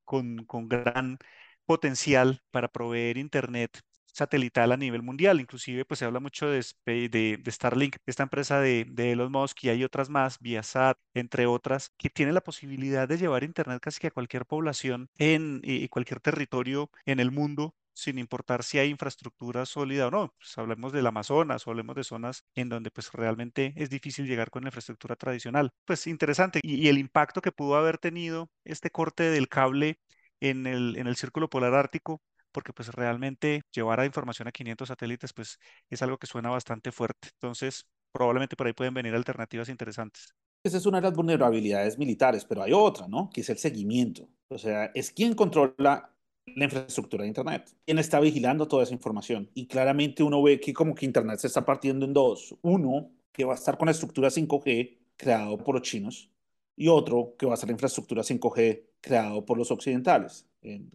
con, 0.05 0.45
con 0.45 0.67
gran 0.69 1.19
potencial 1.65 2.43
para 2.51 2.67
proveer 2.69 3.17
internet 3.17 3.81
satelital 4.13 4.71
a 4.71 4.77
nivel 4.77 5.03
mundial. 5.03 5.39
Inclusive, 5.39 5.85
pues 5.85 5.99
se 5.99 6.05
habla 6.05 6.19
mucho 6.19 6.47
de, 6.49 6.63
de, 6.85 7.51
Starlink, 7.51 7.97
esta 8.05 8.23
empresa 8.23 8.59
de, 8.59 8.85
de, 8.89 9.11
Elon 9.11 9.31
Musk 9.31 9.63
y 9.63 9.69
hay 9.69 9.83
otras 9.83 10.09
más, 10.09 10.39
Viasat, 10.39 10.97
entre 11.13 11.45
otras, 11.45 11.91
que 11.97 12.09
tiene 12.09 12.33
la 12.33 12.41
posibilidad 12.41 13.07
de 13.07 13.17
llevar 13.17 13.43
Internet 13.43 13.81
casi 13.81 13.99
que 13.99 14.07
a 14.07 14.11
cualquier 14.11 14.45
población 14.45 15.09
en 15.17 15.61
y 15.63 15.87
cualquier 15.89 16.19
territorio 16.19 16.89
en 17.05 17.19
el 17.19 17.31
mundo 17.31 17.75
sin 17.99 18.17
importar 18.17 18.63
si 18.63 18.79
hay 18.79 18.89
infraestructura 18.89 19.65
sólida 19.65 20.07
o 20.07 20.11
no. 20.11 20.33
Pues 20.37 20.57
hablemos 20.57 20.93
del 20.93 21.07
Amazonas 21.07 21.67
o 21.67 21.71
hablemos 21.71 21.95
de 21.95 22.03
zonas 22.03 22.45
en 22.55 22.69
donde 22.69 22.91
pues 22.91 23.11
realmente 23.11 23.73
es 23.75 23.89
difícil 23.89 24.25
llegar 24.25 24.49
con 24.49 24.63
la 24.63 24.69
infraestructura 24.69 25.15
tradicional. 25.15 25.71
Pues 25.85 26.07
interesante. 26.07 26.59
Y, 26.63 26.75
y 26.75 26.87
el 26.87 26.97
impacto 26.97 27.41
que 27.41 27.51
pudo 27.51 27.75
haber 27.75 27.97
tenido 27.97 28.49
este 28.63 28.89
corte 28.89 29.23
del 29.23 29.49
cable 29.49 29.99
en 30.39 30.65
el, 30.67 30.97
en 30.97 31.07
el 31.07 31.15
círculo 31.15 31.49
polar 31.49 31.73
ártico 31.73 32.21
porque 32.51 32.73
pues 32.73 32.89
realmente 32.89 33.61
llevar 33.71 33.99
a 33.99 34.05
información 34.05 34.47
a 34.47 34.51
500 34.51 34.87
satélites 34.87 35.33
pues 35.33 35.57
es 35.89 36.01
algo 36.01 36.17
que 36.17 36.27
suena 36.27 36.49
bastante 36.49 36.91
fuerte. 36.91 37.29
Entonces, 37.33 37.85
probablemente 38.11 38.55
por 38.55 38.67
ahí 38.67 38.73
pueden 38.73 38.93
venir 38.93 39.13
alternativas 39.13 39.69
interesantes. 39.69 40.33
esa 40.63 40.77
es 40.77 40.85
una 40.85 40.99
de 40.99 41.03
las 41.03 41.15
vulnerabilidades 41.15 41.97
militares, 41.97 42.45
pero 42.45 42.63
hay 42.63 42.73
otra, 42.73 43.07
¿no? 43.07 43.29
Que 43.33 43.41
es 43.41 43.49
el 43.49 43.57
seguimiento. 43.57 44.27
O 44.49 44.57
sea, 44.57 44.91
es 44.93 45.11
quien 45.11 45.33
controla 45.35 46.13
la 46.55 46.65
infraestructura 46.65 47.23
de 47.23 47.27
Internet. 47.27 47.75
¿Quién 47.85 47.99
está 47.99 48.19
vigilando 48.19 48.67
toda 48.67 48.83
esa 48.83 48.93
información? 48.93 49.49
Y 49.53 49.67
claramente 49.67 50.23
uno 50.23 50.41
ve 50.41 50.59
que 50.59 50.73
como 50.73 50.95
que 50.95 51.05
Internet 51.05 51.39
se 51.39 51.47
está 51.47 51.63
partiendo 51.65 52.05
en 52.05 52.13
dos. 52.13 52.55
Uno, 52.61 53.11
que 53.31 53.45
va 53.45 53.53
a 53.53 53.55
estar 53.55 53.77
con 53.77 53.85
la 53.85 53.91
estructura 53.91 54.29
5G 54.29 54.97
creado 55.15 55.57
por 55.57 55.75
los 55.75 55.83
chinos 55.83 56.31
y 56.75 56.87
otro 56.87 57.35
que 57.37 57.45
va 57.45 57.53
a 57.53 57.57
ser 57.57 57.69
la 57.69 57.73
infraestructura 57.73 58.23
5G 58.23 58.83
creado 59.01 59.45
por 59.45 59.57
los 59.57 59.69
occidentales, 59.69 60.47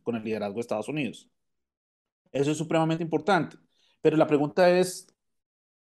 con 0.03 0.17
el 0.17 0.25
liderazgo 0.25 0.55
de 0.55 0.61
Estados 0.63 0.89
Unidos. 0.89 1.29
Eso 2.35 2.51
es 2.51 2.59
supremamente 2.59 3.05
importante. 3.05 3.57
Pero 4.03 4.17
la 4.17 4.27
pregunta 4.27 4.69
es, 4.69 5.07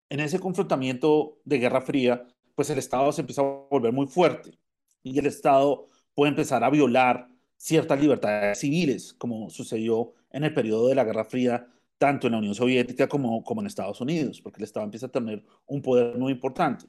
en 0.09 0.21
ese 0.21 0.39
confrontamiento 0.39 1.41
de 1.45 1.59
Guerra 1.59 1.83
Fría, 1.83 2.27
pues 2.55 2.71
el 2.71 2.79
Estado 2.79 3.13
se 3.13 3.23
empieza 3.23 3.43
a 3.43 3.67
volver 3.71 3.93
muy 3.93 4.07
fuerte 4.07 4.57
y 5.03 5.19
el 5.19 5.27
Estado 5.27 5.89
puede 6.15 6.31
empezar 6.31 6.63
a 6.63 6.71
violar 6.71 7.29
ciertas 7.57 8.01
libertades 8.01 8.59
civiles, 8.61 9.15
como 9.15 9.51
sucedió 9.51 10.15
en 10.31 10.45
el 10.45 10.55
periodo 10.55 10.89
de 10.89 10.95
la 10.95 11.05
Guerra 11.05 11.25
Fría, 11.25 11.67
tanto 11.99 12.29
en 12.29 12.35
la 12.35 12.39
Unión 12.39 12.55
Soviética 12.55 13.09
como, 13.09 13.43
como 13.43 13.61
en 13.61 13.67
Estados 13.67 14.01
Unidos, 14.01 14.41
porque 14.41 14.59
el 14.59 14.65
Estado 14.65 14.85
empieza 14.85 15.07
a 15.07 15.13
tener 15.13 15.45
un 15.67 15.83
poder 15.83 16.17
muy 16.17 16.33
importante. 16.33 16.87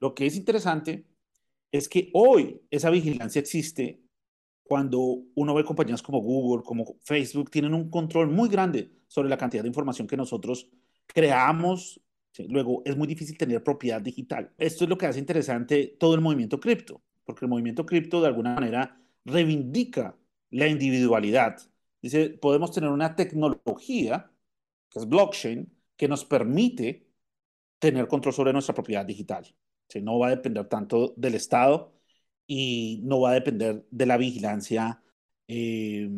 Lo 0.00 0.12
que 0.14 0.26
es 0.26 0.36
interesante 0.36 1.06
es 1.70 1.88
que 1.88 2.10
hoy 2.14 2.60
esa 2.70 2.90
vigilancia 2.90 3.40
existe 3.40 4.03
cuando 4.64 5.22
uno 5.34 5.54
ve 5.54 5.64
compañías 5.64 6.02
como 6.02 6.20
Google, 6.20 6.64
como 6.64 6.96
Facebook, 7.04 7.50
tienen 7.50 7.74
un 7.74 7.90
control 7.90 8.30
muy 8.30 8.48
grande 8.48 8.90
sobre 9.06 9.28
la 9.28 9.36
cantidad 9.36 9.62
de 9.62 9.68
información 9.68 10.08
que 10.08 10.16
nosotros 10.16 10.68
creamos. 11.06 12.00
Luego, 12.48 12.82
es 12.84 12.96
muy 12.96 13.06
difícil 13.06 13.38
tener 13.38 13.62
propiedad 13.62 14.00
digital. 14.00 14.52
Esto 14.58 14.84
es 14.84 14.90
lo 14.90 14.98
que 14.98 15.06
hace 15.06 15.20
interesante 15.20 15.96
todo 16.00 16.14
el 16.14 16.20
movimiento 16.20 16.58
cripto, 16.58 17.02
porque 17.24 17.44
el 17.44 17.50
movimiento 17.50 17.86
cripto 17.86 18.20
de 18.20 18.26
alguna 18.26 18.54
manera 18.54 19.00
reivindica 19.24 20.16
la 20.50 20.66
individualidad. 20.66 21.58
Dice, 22.02 22.30
podemos 22.30 22.72
tener 22.72 22.90
una 22.90 23.14
tecnología, 23.14 24.30
que 24.90 24.98
es 24.98 25.08
blockchain, 25.08 25.72
que 25.96 26.08
nos 26.08 26.24
permite 26.24 27.06
tener 27.78 28.08
control 28.08 28.34
sobre 28.34 28.52
nuestra 28.52 28.74
propiedad 28.74 29.04
digital. 29.04 29.54
No 30.02 30.18
va 30.18 30.28
a 30.28 30.30
depender 30.30 30.66
tanto 30.68 31.14
del 31.16 31.36
Estado 31.36 31.93
y 32.46 33.00
no 33.04 33.20
va 33.20 33.30
a 33.30 33.34
depender 33.34 33.86
de 33.90 34.06
la 34.06 34.16
vigilancia 34.16 35.02
eh, 35.48 36.08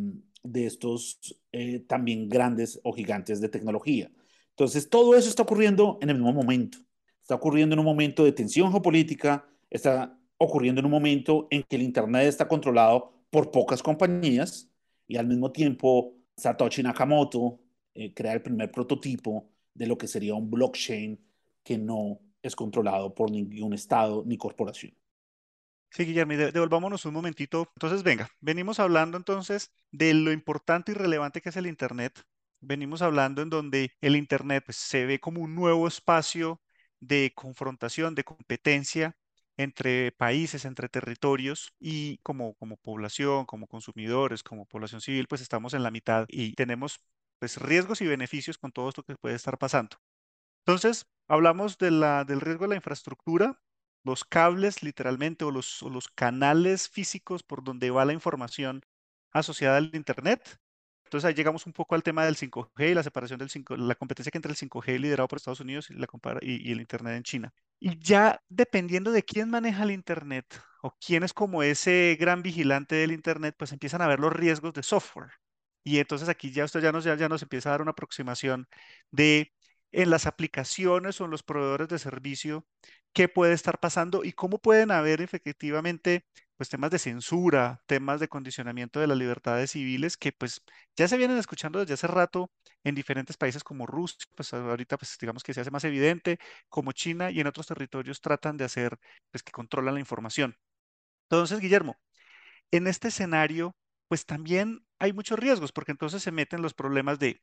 de 0.42 0.66
estos 0.66 1.18
eh, 1.52 1.80
también 1.80 2.28
grandes 2.28 2.80
o 2.84 2.92
gigantes 2.92 3.40
de 3.40 3.48
tecnología. 3.48 4.10
Entonces, 4.50 4.88
todo 4.88 5.14
eso 5.16 5.28
está 5.28 5.42
ocurriendo 5.42 5.98
en 6.00 6.10
el 6.10 6.16
mismo 6.16 6.32
momento. 6.32 6.78
Está 7.20 7.34
ocurriendo 7.34 7.74
en 7.74 7.80
un 7.80 7.84
momento 7.84 8.24
de 8.24 8.32
tensión 8.32 8.70
geopolítica, 8.70 9.46
está 9.68 10.18
ocurriendo 10.38 10.80
en 10.80 10.86
un 10.86 10.92
momento 10.92 11.48
en 11.50 11.62
que 11.62 11.76
el 11.76 11.82
Internet 11.82 12.26
está 12.26 12.46
controlado 12.46 13.12
por 13.30 13.50
pocas 13.50 13.82
compañías 13.82 14.70
y 15.08 15.16
al 15.16 15.26
mismo 15.26 15.50
tiempo 15.50 16.14
Satoshi 16.36 16.82
Nakamoto 16.82 17.60
eh, 17.94 18.12
crea 18.14 18.34
el 18.34 18.42
primer 18.42 18.70
prototipo 18.70 19.48
de 19.74 19.86
lo 19.86 19.98
que 19.98 20.06
sería 20.06 20.34
un 20.34 20.50
blockchain 20.50 21.18
que 21.62 21.78
no 21.78 22.20
es 22.42 22.54
controlado 22.54 23.14
por 23.14 23.30
ningún 23.30 23.72
estado 23.72 24.22
ni 24.24 24.36
corporación. 24.36 24.94
Sí, 25.90 26.04
Guillermo, 26.04 26.34
devolvámonos 26.34 27.04
un 27.06 27.14
momentito. 27.14 27.70
Entonces, 27.74 28.02
venga, 28.02 28.28
venimos 28.40 28.80
hablando 28.80 29.16
entonces 29.16 29.72
de 29.90 30.12
lo 30.14 30.30
importante 30.32 30.92
y 30.92 30.94
relevante 30.94 31.40
que 31.40 31.48
es 31.48 31.56
el 31.56 31.66
Internet. 31.66 32.22
Venimos 32.60 33.00
hablando 33.02 33.40
en 33.42 33.48
donde 33.50 33.92
el 34.00 34.16
Internet 34.16 34.64
pues, 34.66 34.76
se 34.76 35.06
ve 35.06 35.20
como 35.20 35.40
un 35.42 35.54
nuevo 35.54 35.88
espacio 35.88 36.60
de 37.00 37.32
confrontación, 37.34 38.14
de 38.14 38.24
competencia 38.24 39.16
entre 39.56 40.12
países, 40.12 40.66
entre 40.66 40.88
territorios 40.90 41.72
y 41.78 42.18
como, 42.18 42.54
como 42.56 42.76
población, 42.76 43.46
como 43.46 43.66
consumidores, 43.66 44.42
como 44.42 44.66
población 44.66 45.00
civil, 45.00 45.26
pues 45.28 45.40
estamos 45.40 45.72
en 45.72 45.82
la 45.82 45.90
mitad 45.90 46.26
y 46.28 46.52
tenemos 46.54 47.00
pues 47.38 47.56
riesgos 47.58 48.02
y 48.02 48.06
beneficios 48.06 48.58
con 48.58 48.70
todo 48.72 48.88
esto 48.90 49.02
que 49.02 49.16
puede 49.16 49.34
estar 49.34 49.56
pasando. 49.58 49.96
Entonces, 50.64 51.06
hablamos 51.28 51.78
de 51.78 51.90
la, 51.90 52.24
del 52.24 52.40
riesgo 52.40 52.64
de 52.64 52.70
la 52.70 52.74
infraestructura, 52.76 53.60
los 54.06 54.24
cables 54.24 54.82
literalmente 54.82 55.44
o 55.44 55.50
los, 55.50 56.08
canales 56.14 56.88
físicos 56.88 57.42
por 57.42 57.64
donde 57.64 57.90
va 57.90 58.04
la 58.04 58.12
información 58.12 58.82
asociada 59.32 59.78
al 59.78 59.90
Internet. 59.94 60.58
Entonces 61.04 61.28
ahí 61.28 61.34
llegamos 61.34 61.66
un 61.66 61.72
poco 61.72 61.94
al 61.94 62.02
tema 62.02 62.24
del 62.24 62.36
5G 62.36 62.90
y 62.90 62.94
la 62.94 63.02
separación 63.02 63.38
del 63.38 63.50
5, 63.50 63.76
la 63.76 63.94
competencia 63.96 64.30
que 64.30 64.38
entre 64.38 64.52
el 64.52 64.56
5G 64.56 64.98
liderado 64.98 65.28
por 65.28 65.36
Estados 65.38 65.60
Unidos 65.60 65.90
y, 65.90 65.94
la, 65.94 66.08
y, 66.40 66.68
y 66.68 66.72
el 66.72 66.80
Internet 66.80 67.16
en 67.16 67.22
China. 67.22 67.54
Y 67.78 67.98
ya 67.98 68.40
dependiendo 68.48 69.12
de 69.12 69.22
quién 69.22 69.50
maneja 69.50 69.82
el 69.82 69.90
Internet 69.90 70.46
o 70.82 70.96
quién 71.04 71.22
es 71.22 71.32
como 71.32 71.62
ese 71.62 72.16
gran 72.18 72.42
vigilante 72.42 72.94
del 72.94 73.12
Internet, 73.12 73.56
pues 73.58 73.72
empiezan 73.72 74.02
a 74.02 74.08
ver 74.08 74.20
los 74.20 74.32
riesgos 74.32 74.72
de 74.72 74.82
software. 74.82 75.32
Y 75.84 75.98
entonces 75.98 76.28
aquí 76.28 76.50
ya 76.52 76.64
usted 76.64 76.80
ya 76.80 76.92
nos, 76.92 77.04
ya, 77.04 77.16
ya 77.16 77.28
nos 77.28 77.42
empieza 77.42 77.68
a 77.68 77.72
dar 77.72 77.82
una 77.82 77.92
aproximación 77.92 78.68
de 79.10 79.52
en 79.92 80.10
las 80.10 80.26
aplicaciones 80.26 81.20
o 81.20 81.24
en 81.24 81.30
los 81.30 81.42
proveedores 81.42 81.88
de 81.88 81.98
servicio, 81.98 82.66
qué 83.12 83.28
puede 83.28 83.54
estar 83.54 83.78
pasando 83.80 84.24
y 84.24 84.32
cómo 84.32 84.58
pueden 84.58 84.90
haber 84.90 85.20
efectivamente 85.22 86.26
pues 86.56 86.68
temas 86.70 86.90
de 86.90 86.98
censura, 86.98 87.82
temas 87.86 88.20
de 88.20 88.28
condicionamiento 88.28 89.00
de 89.00 89.06
las 89.06 89.18
libertades 89.18 89.72
civiles 89.72 90.16
que 90.16 90.32
pues 90.32 90.62
ya 90.96 91.06
se 91.08 91.16
vienen 91.18 91.36
escuchando 91.38 91.78
desde 91.80 91.94
hace 91.94 92.06
rato 92.06 92.50
en 92.84 92.94
diferentes 92.94 93.36
países 93.36 93.62
como 93.64 93.86
Rusia, 93.86 94.18
pues 94.34 94.52
ahorita 94.54 94.96
pues 94.98 95.16
digamos 95.20 95.42
que 95.42 95.52
se 95.54 95.60
hace 95.60 95.70
más 95.70 95.84
evidente, 95.84 96.38
como 96.68 96.92
China 96.92 97.30
y 97.30 97.40
en 97.40 97.46
otros 97.46 97.66
territorios 97.66 98.20
tratan 98.20 98.56
de 98.56 98.64
hacer 98.64 98.98
pues 99.30 99.42
que 99.42 99.52
controlan 99.52 99.94
la 99.94 100.00
información. 100.00 100.56
Entonces, 101.24 101.60
Guillermo, 101.60 101.96
en 102.70 102.86
este 102.86 103.08
escenario 103.08 103.76
pues 104.08 104.26
también 104.26 104.86
hay 104.98 105.12
muchos 105.12 105.38
riesgos 105.38 105.72
porque 105.72 105.92
entonces 105.92 106.22
se 106.22 106.32
meten 106.32 106.62
los 106.62 106.74
problemas 106.74 107.18
de 107.18 107.42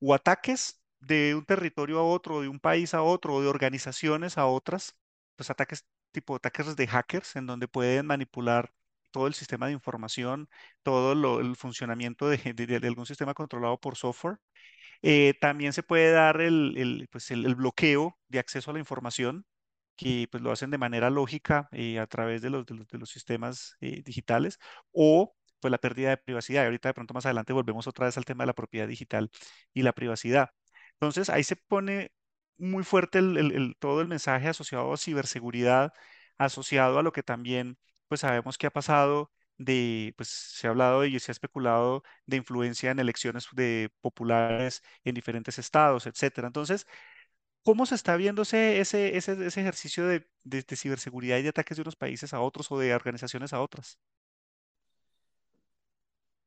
o 0.00 0.14
ataques 0.14 0.80
de 1.06 1.34
un 1.34 1.44
territorio 1.44 1.98
a 2.00 2.04
otro, 2.04 2.40
de 2.42 2.48
un 2.48 2.60
país 2.60 2.94
a 2.94 3.02
otro, 3.02 3.40
de 3.40 3.48
organizaciones 3.48 4.38
a 4.38 4.46
otras, 4.46 4.96
pues 5.36 5.50
ataques 5.50 5.86
tipo 6.12 6.36
ataques 6.36 6.76
de 6.76 6.86
hackers, 6.86 7.36
en 7.36 7.46
donde 7.46 7.68
pueden 7.68 8.06
manipular 8.06 8.72
todo 9.10 9.26
el 9.26 9.34
sistema 9.34 9.66
de 9.66 9.72
información, 9.72 10.48
todo 10.82 11.40
el 11.40 11.56
funcionamiento 11.56 12.28
de, 12.28 12.80
algún 12.84 13.06
sistema 13.06 13.34
controlado 13.34 13.78
por 13.78 13.96
software. 13.96 14.38
Eh, 15.02 15.34
también 15.40 15.72
se 15.72 15.82
puede 15.82 16.12
dar 16.12 16.40
el, 16.40 17.08
pues 17.12 17.30
el, 17.30 17.54
bloqueo 17.54 18.18
de 18.28 18.38
acceso 18.40 18.70
a 18.70 18.74
la 18.74 18.80
información, 18.80 19.46
que 19.96 20.28
pues 20.30 20.42
lo 20.42 20.52
hacen 20.52 20.70
de 20.70 20.78
manera 20.78 21.10
lógica 21.10 21.68
eh, 21.72 21.98
a 21.98 22.06
través 22.06 22.42
de 22.42 22.50
los, 22.50 22.66
de 22.66 22.98
los, 22.98 23.10
sistemas 23.10 23.76
eh, 23.80 24.02
digitales, 24.04 24.58
o 24.92 25.34
pues 25.60 25.70
la 25.72 25.78
pérdida 25.78 26.10
de 26.10 26.16
privacidad. 26.18 26.62
Y 26.62 26.66
ahorita 26.66 26.90
de 26.90 26.94
pronto 26.94 27.14
más 27.14 27.26
adelante 27.26 27.52
volvemos 27.52 27.86
otra 27.86 28.06
vez 28.06 28.16
al 28.18 28.24
tema 28.24 28.44
de 28.44 28.48
la 28.48 28.54
propiedad 28.54 28.88
digital 28.88 29.30
y 29.74 29.82
la 29.82 29.92
privacidad. 29.92 30.50
Entonces 31.00 31.30
ahí 31.30 31.44
se 31.44 31.56
pone 31.56 32.12
muy 32.58 32.84
fuerte 32.84 33.18
el, 33.18 33.76
todo 33.78 34.00
el 34.00 34.08
mensaje 34.08 34.48
asociado 34.48 34.92
a 34.92 34.96
ciberseguridad, 34.96 35.92
asociado 36.38 36.98
a 36.98 37.02
lo 37.02 37.12
que 37.12 37.22
también 37.22 37.78
pues 38.08 38.20
sabemos 38.22 38.58
que 38.58 38.66
ha 38.66 38.70
pasado 38.70 39.30
de, 39.58 40.14
pues 40.16 40.28
se 40.28 40.66
ha 40.66 40.70
hablado 40.70 41.04
y 41.04 41.18
se 41.20 41.30
ha 41.30 41.34
especulado 41.34 42.02
de 42.26 42.36
influencia 42.36 42.90
en 42.90 42.98
elecciones 42.98 43.46
de 43.52 43.90
populares 44.00 44.82
en 45.04 45.14
diferentes 45.14 45.58
estados, 45.58 46.06
etcétera. 46.06 46.46
Entonces, 46.48 46.86
¿cómo 47.62 47.86
se 47.86 47.94
está 47.94 48.16
viendo 48.16 48.42
ese, 48.42 48.80
ese, 48.80 49.16
ese, 49.16 49.46
ejercicio 49.60 50.06
de, 50.06 50.28
de, 50.44 50.62
ciberseguridad 50.76 51.38
y 51.38 51.42
de 51.42 51.50
ataques 51.50 51.76
de 51.76 51.82
unos 51.82 51.96
países 51.96 52.34
a 52.34 52.40
otros 52.40 52.70
o 52.72 52.78
de 52.78 52.94
organizaciones 52.94 53.52
a 53.52 53.60
otras? 53.60 53.98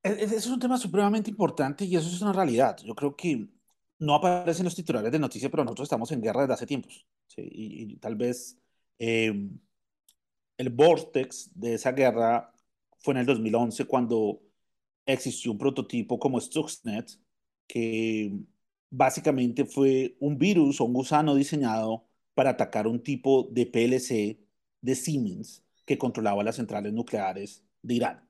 E, 0.03 0.10
e, 0.12 0.24
eso 0.24 0.36
es 0.38 0.48
un 0.48 0.60
tema 0.60 0.77
supremamente 0.77 1.29
importante 1.29 1.86
y 1.86 1.96
eso 1.96 2.08
es 2.08 2.22
una 2.22 2.34
realidad. 2.34 2.77
Yo 2.84 2.96
creo 2.96 3.15
que 3.15 3.50
no 4.00 4.15
aparecen 4.15 4.65
los 4.65 4.75
titulares 4.75 5.12
de 5.12 5.20
noticias, 5.20 5.51
pero 5.51 5.63
nosotros 5.63 5.86
estamos 5.86 6.12
en 6.12 6.22
guerra 6.22 6.41
desde 6.41 6.53
hace 6.53 6.65
tiempos. 6.65 7.06
Y, 7.38 7.98
tal 7.98 8.15
vez 8.15 8.58
eh, 8.98 9.50
el 10.58 10.70
vortex 10.70 11.51
de 11.56 11.75
esa 11.75 11.91
guerra 11.91 12.53
fue 13.00 13.13
en 13.13 13.20
el 13.22 13.25
2011 13.25 13.86
cuando 13.86 14.41
existió 15.06 15.51
un 15.51 15.58
prototipo 15.58 16.20
como 16.20 16.39
Stuxnet, 16.39 17.20
que 17.68 18.32
básicamente 18.89 19.65
fue 19.65 20.15
un 20.20 20.38
virus 20.38 20.82
o 20.82 20.86
un 20.86 20.94
gusano 20.94 21.36
diseñado 21.36 22.08
para 22.34 22.51
atacar 22.51 22.88
un 22.88 23.01
tipo 23.03 23.48
de 23.51 23.65
PLC 23.65 24.39
de 24.82 24.96
Siemens 24.96 25.63
que 25.86 25.98
controlaba 25.98 26.44
las 26.44 26.56
centrales 26.58 26.94
nucleares 26.94 27.63
de 27.82 27.96
Irán. 27.96 28.29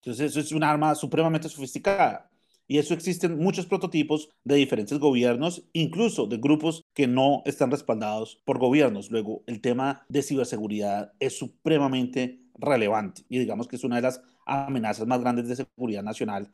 Entonces, 0.00 0.30
eso 0.30 0.40
es 0.40 0.52
un 0.52 0.62
arma 0.64 0.94
supremamente 0.94 1.48
sofisticada. 1.48 2.27
Y 2.70 2.78
eso 2.78 2.92
existen 2.94 3.38
muchos 3.38 3.66
prototipos 3.66 4.28
de 4.44 4.56
diferentes 4.56 4.98
gobiernos, 4.98 5.64
incluso 5.72 6.26
de 6.26 6.36
grupos 6.36 6.84
que 6.94 7.06
no 7.06 7.42
están 7.46 7.70
respaldados 7.70 8.42
por 8.44 8.58
gobiernos. 8.58 9.10
Luego, 9.10 9.42
el 9.46 9.62
tema 9.62 10.04
de 10.08 10.22
ciberseguridad 10.22 11.14
es 11.18 11.38
supremamente 11.38 12.42
relevante 12.54 13.22
y 13.28 13.38
digamos 13.38 13.68
que 13.68 13.76
es 13.76 13.84
una 13.84 13.96
de 13.96 14.02
las 14.02 14.20
amenazas 14.46 15.06
más 15.06 15.20
grandes 15.20 15.48
de 15.48 15.56
seguridad 15.56 16.02
nacional, 16.02 16.52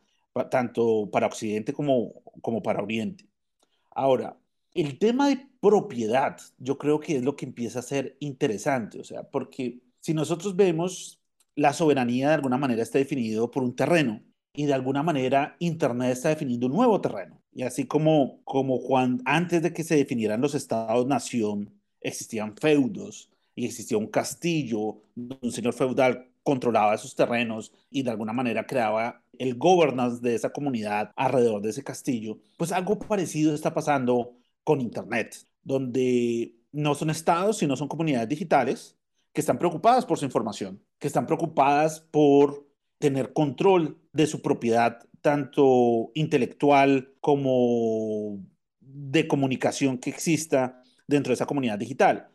tanto 0.50 1.10
para 1.10 1.26
Occidente 1.26 1.72
como, 1.72 2.22
como 2.42 2.62
para 2.62 2.82
Oriente. 2.82 3.26
Ahora, 3.90 4.38
el 4.74 4.98
tema 4.98 5.28
de 5.28 5.48
propiedad, 5.60 6.38
yo 6.58 6.78
creo 6.78 7.00
que 7.00 7.16
es 7.16 7.24
lo 7.24 7.36
que 7.36 7.46
empieza 7.46 7.80
a 7.80 7.82
ser 7.82 8.16
interesante, 8.20 9.00
o 9.00 9.04
sea, 9.04 9.24
porque 9.30 9.82
Si 10.00 10.12
nosotros 10.14 10.54
vemos, 10.56 11.20
la 11.56 11.72
soberanía 11.72 12.28
de 12.28 12.34
alguna 12.34 12.58
manera 12.58 12.82
está 12.82 12.98
definido 12.98 13.50
por 13.50 13.62
un 13.62 13.74
terreno 13.74 14.22
y 14.54 14.66
de 14.66 14.72
alguna 14.72 15.02
manera 15.02 15.56
Internet 15.58 16.12
está 16.12 16.30
definiendo 16.30 16.66
un 16.66 16.72
nuevo 16.72 17.00
terreno. 17.00 17.42
Y 17.52 17.62
así 17.62 17.86
como, 17.86 18.42
como 18.44 18.80
antes 19.24 19.62
de 19.62 19.72
que 19.72 19.84
se 19.84 19.96
definieran 19.96 20.40
los 20.40 20.54
estados-nación, 20.54 21.74
existían 22.00 22.56
feudos 22.56 23.30
y 23.54 23.66
existía 23.66 23.98
un 23.98 24.06
castillo, 24.06 25.02
un 25.16 25.52
señor 25.52 25.74
feudal 25.74 26.28
controlaba 26.42 26.94
esos 26.94 27.14
terrenos 27.14 27.72
y 27.90 28.02
de 28.02 28.10
alguna 28.10 28.32
manera 28.32 28.66
creaba 28.66 29.22
el 29.38 29.56
governance 29.56 30.20
de 30.20 30.34
esa 30.34 30.52
comunidad 30.52 31.10
alrededor 31.16 31.62
de 31.62 31.70
ese 31.70 31.82
castillo, 31.82 32.38
pues 32.56 32.70
algo 32.70 32.98
parecido 32.98 33.54
está 33.54 33.72
pasando 33.74 34.36
con 34.62 34.80
Internet, 34.80 35.36
donde 35.62 36.54
no 36.70 36.94
son 36.94 37.10
estados, 37.10 37.58
sino 37.58 37.76
son 37.76 37.88
comunidades 37.88 38.28
digitales 38.28 38.96
que 39.32 39.40
están 39.40 39.58
preocupadas 39.58 40.06
por 40.06 40.18
su 40.18 40.24
información, 40.24 40.80
que 40.98 41.08
están 41.08 41.26
preocupadas 41.26 42.00
por 42.00 42.66
tener 43.04 43.34
control 43.34 43.98
de 44.14 44.26
su 44.26 44.40
propiedad, 44.40 44.98
tanto 45.20 46.10
intelectual 46.14 47.12
como 47.20 48.38
de 48.80 49.28
comunicación 49.28 49.98
que 49.98 50.08
exista 50.08 50.82
dentro 51.06 51.30
de 51.30 51.34
esa 51.34 51.44
comunidad 51.44 51.78
digital. 51.78 52.28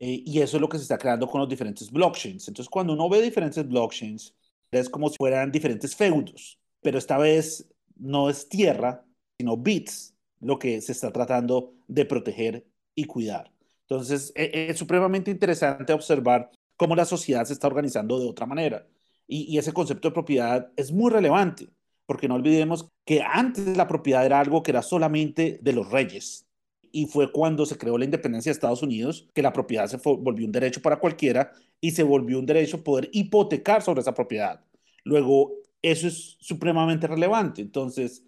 Eh, 0.00 0.22
y 0.24 0.40
eso 0.40 0.56
es 0.56 0.60
lo 0.62 0.70
que 0.70 0.78
se 0.78 0.84
está 0.84 0.96
creando 0.96 1.26
con 1.26 1.38
los 1.38 1.50
diferentes 1.50 1.90
blockchains. 1.90 2.48
Entonces, 2.48 2.70
cuando 2.70 2.94
uno 2.94 3.10
ve 3.10 3.20
diferentes 3.20 3.68
blockchains, 3.68 4.34
es 4.70 4.88
como 4.88 5.10
si 5.10 5.16
fueran 5.18 5.52
diferentes 5.52 5.94
feudos, 5.94 6.58
pero 6.80 6.96
esta 6.96 7.18
vez 7.18 7.68
no 7.96 8.30
es 8.30 8.48
tierra, 8.48 9.04
sino 9.38 9.58
bits, 9.58 10.14
lo 10.40 10.58
que 10.58 10.80
se 10.80 10.92
está 10.92 11.12
tratando 11.12 11.74
de 11.88 12.06
proteger 12.06 12.66
y 12.94 13.04
cuidar. 13.04 13.52
Entonces, 13.82 14.32
e, 14.34 14.44
e, 14.44 14.70
es, 14.70 14.78
supremamente 14.78 15.30
interesante 15.30 15.92
observar 15.92 16.50
cómo 16.78 16.96
la 16.96 17.04
sociedad 17.04 17.44
se 17.44 17.52
está 17.52 17.66
organizando 17.66 18.18
de 18.18 18.26
otra 18.26 18.46
manera. 18.46 18.86
Y, 19.26 19.58
ese 19.58 19.72
concepto 19.72 20.08
de 20.08 20.14
propiedad 20.14 20.70
es 20.76 20.92
muy 20.92 21.10
relevante, 21.10 21.68
porque 22.06 22.28
no 22.28 22.36
olvidemos 22.36 22.88
que 23.04 23.22
antes 23.22 23.76
la 23.76 23.88
propiedad 23.88 24.24
era 24.24 24.40
algo 24.40 24.62
que 24.62 24.70
era 24.70 24.82
solamente 24.82 25.58
de 25.62 25.72
los 25.72 25.90
reyes. 25.90 26.46
Y 26.92 27.06
fue 27.06 27.32
cuando 27.32 27.66
se 27.66 27.76
creó 27.76 27.98
la 27.98 28.04
independencia 28.04 28.50
de 28.50 28.54
Estados 28.54 28.82
Unidos 28.82 29.28
que 29.34 29.42
la 29.42 29.52
propiedad 29.52 29.86
se 29.88 29.98
volvió 29.98 30.46
un 30.46 30.52
derecho 30.52 30.80
para 30.80 30.98
cualquiera 30.98 31.52
y 31.80 31.90
se 31.90 32.02
volvió 32.02 32.38
un 32.38 32.46
derecho 32.46 32.82
poder 32.82 33.10
hipotecar 33.12 33.82
sobre 33.82 34.00
esa 34.00 34.14
propiedad. 34.14 34.64
Luego, 35.04 35.52
eso 35.82 36.06
es 36.08 36.36
supremamente 36.40 37.06
relevante. 37.06 37.60
Entonces, 37.62 38.24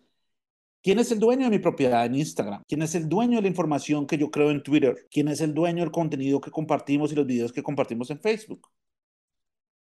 ¿Quién 0.80 1.00
es 1.00 1.10
el 1.10 1.18
dueño 1.18 1.44
de 1.44 1.50
mi 1.50 1.58
propiedad 1.58 2.06
en 2.06 2.14
Instagram? 2.14 2.62
¿Quién 2.68 2.82
es 2.82 2.94
el 2.94 3.08
dueño 3.08 3.36
de 3.36 3.42
la 3.42 3.48
información 3.48 4.06
que 4.06 4.16
yo 4.16 4.30
creo 4.30 4.50
en 4.50 4.62
Twitter? 4.62 5.08
¿Quién 5.10 5.28
es 5.28 5.40
el 5.40 5.52
dueño 5.52 5.82
del 5.82 5.90
contenido 5.90 6.40
que 6.40 6.52
compartimos 6.52 7.12
y 7.12 7.16
los 7.16 7.26
videos 7.26 7.52
que 7.52 7.62
compartimos 7.62 8.10
en 8.10 8.20
Facebook? 8.20 8.70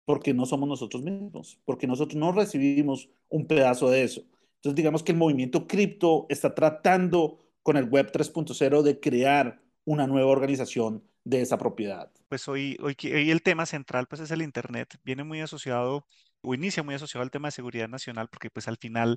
Porque 0.04 0.34
no 0.34 0.46
somos 0.46 0.68
nosotros 0.68 1.02
mismos, 1.02 1.58
porque 1.64 1.86
nosotros 1.86 2.16
no 2.16 2.32
recibimos 2.32 3.08
un 3.28 3.46
pedazo 3.46 3.88
de 3.90 4.04
eso. 4.04 4.22
Entonces, 4.56 4.74
digamos 4.76 5.02
que 5.02 5.12
el 5.12 5.18
movimiento 5.18 5.66
cripto 5.66 6.26
está 6.28 6.54
tratando 6.54 7.38
con 7.62 7.76
el 7.76 7.88
Web 7.88 8.12
3.0 8.12 8.82
de 8.82 9.00
crear 9.00 9.62
una 9.84 10.06
nueva 10.06 10.30
organización 10.30 11.02
de 11.24 11.40
esa 11.42 11.58
propiedad. 11.58 12.10
Pues 12.28 12.46
hoy, 12.48 12.76
hoy, 12.82 12.96
hoy 13.04 13.30
el 13.30 13.42
tema 13.42 13.66
central 13.66 14.06
pues 14.06 14.20
es 14.20 14.30
el 14.30 14.42
Internet. 14.42 14.98
Viene 15.04 15.24
muy 15.24 15.40
asociado 15.40 16.06
o 16.42 16.54
inicia 16.54 16.82
muy 16.82 16.94
asociado 16.94 17.22
al 17.22 17.30
tema 17.30 17.48
de 17.48 17.52
seguridad 17.52 17.88
nacional, 17.88 18.28
porque 18.28 18.50
pues 18.50 18.68
al 18.68 18.76
final 18.76 19.16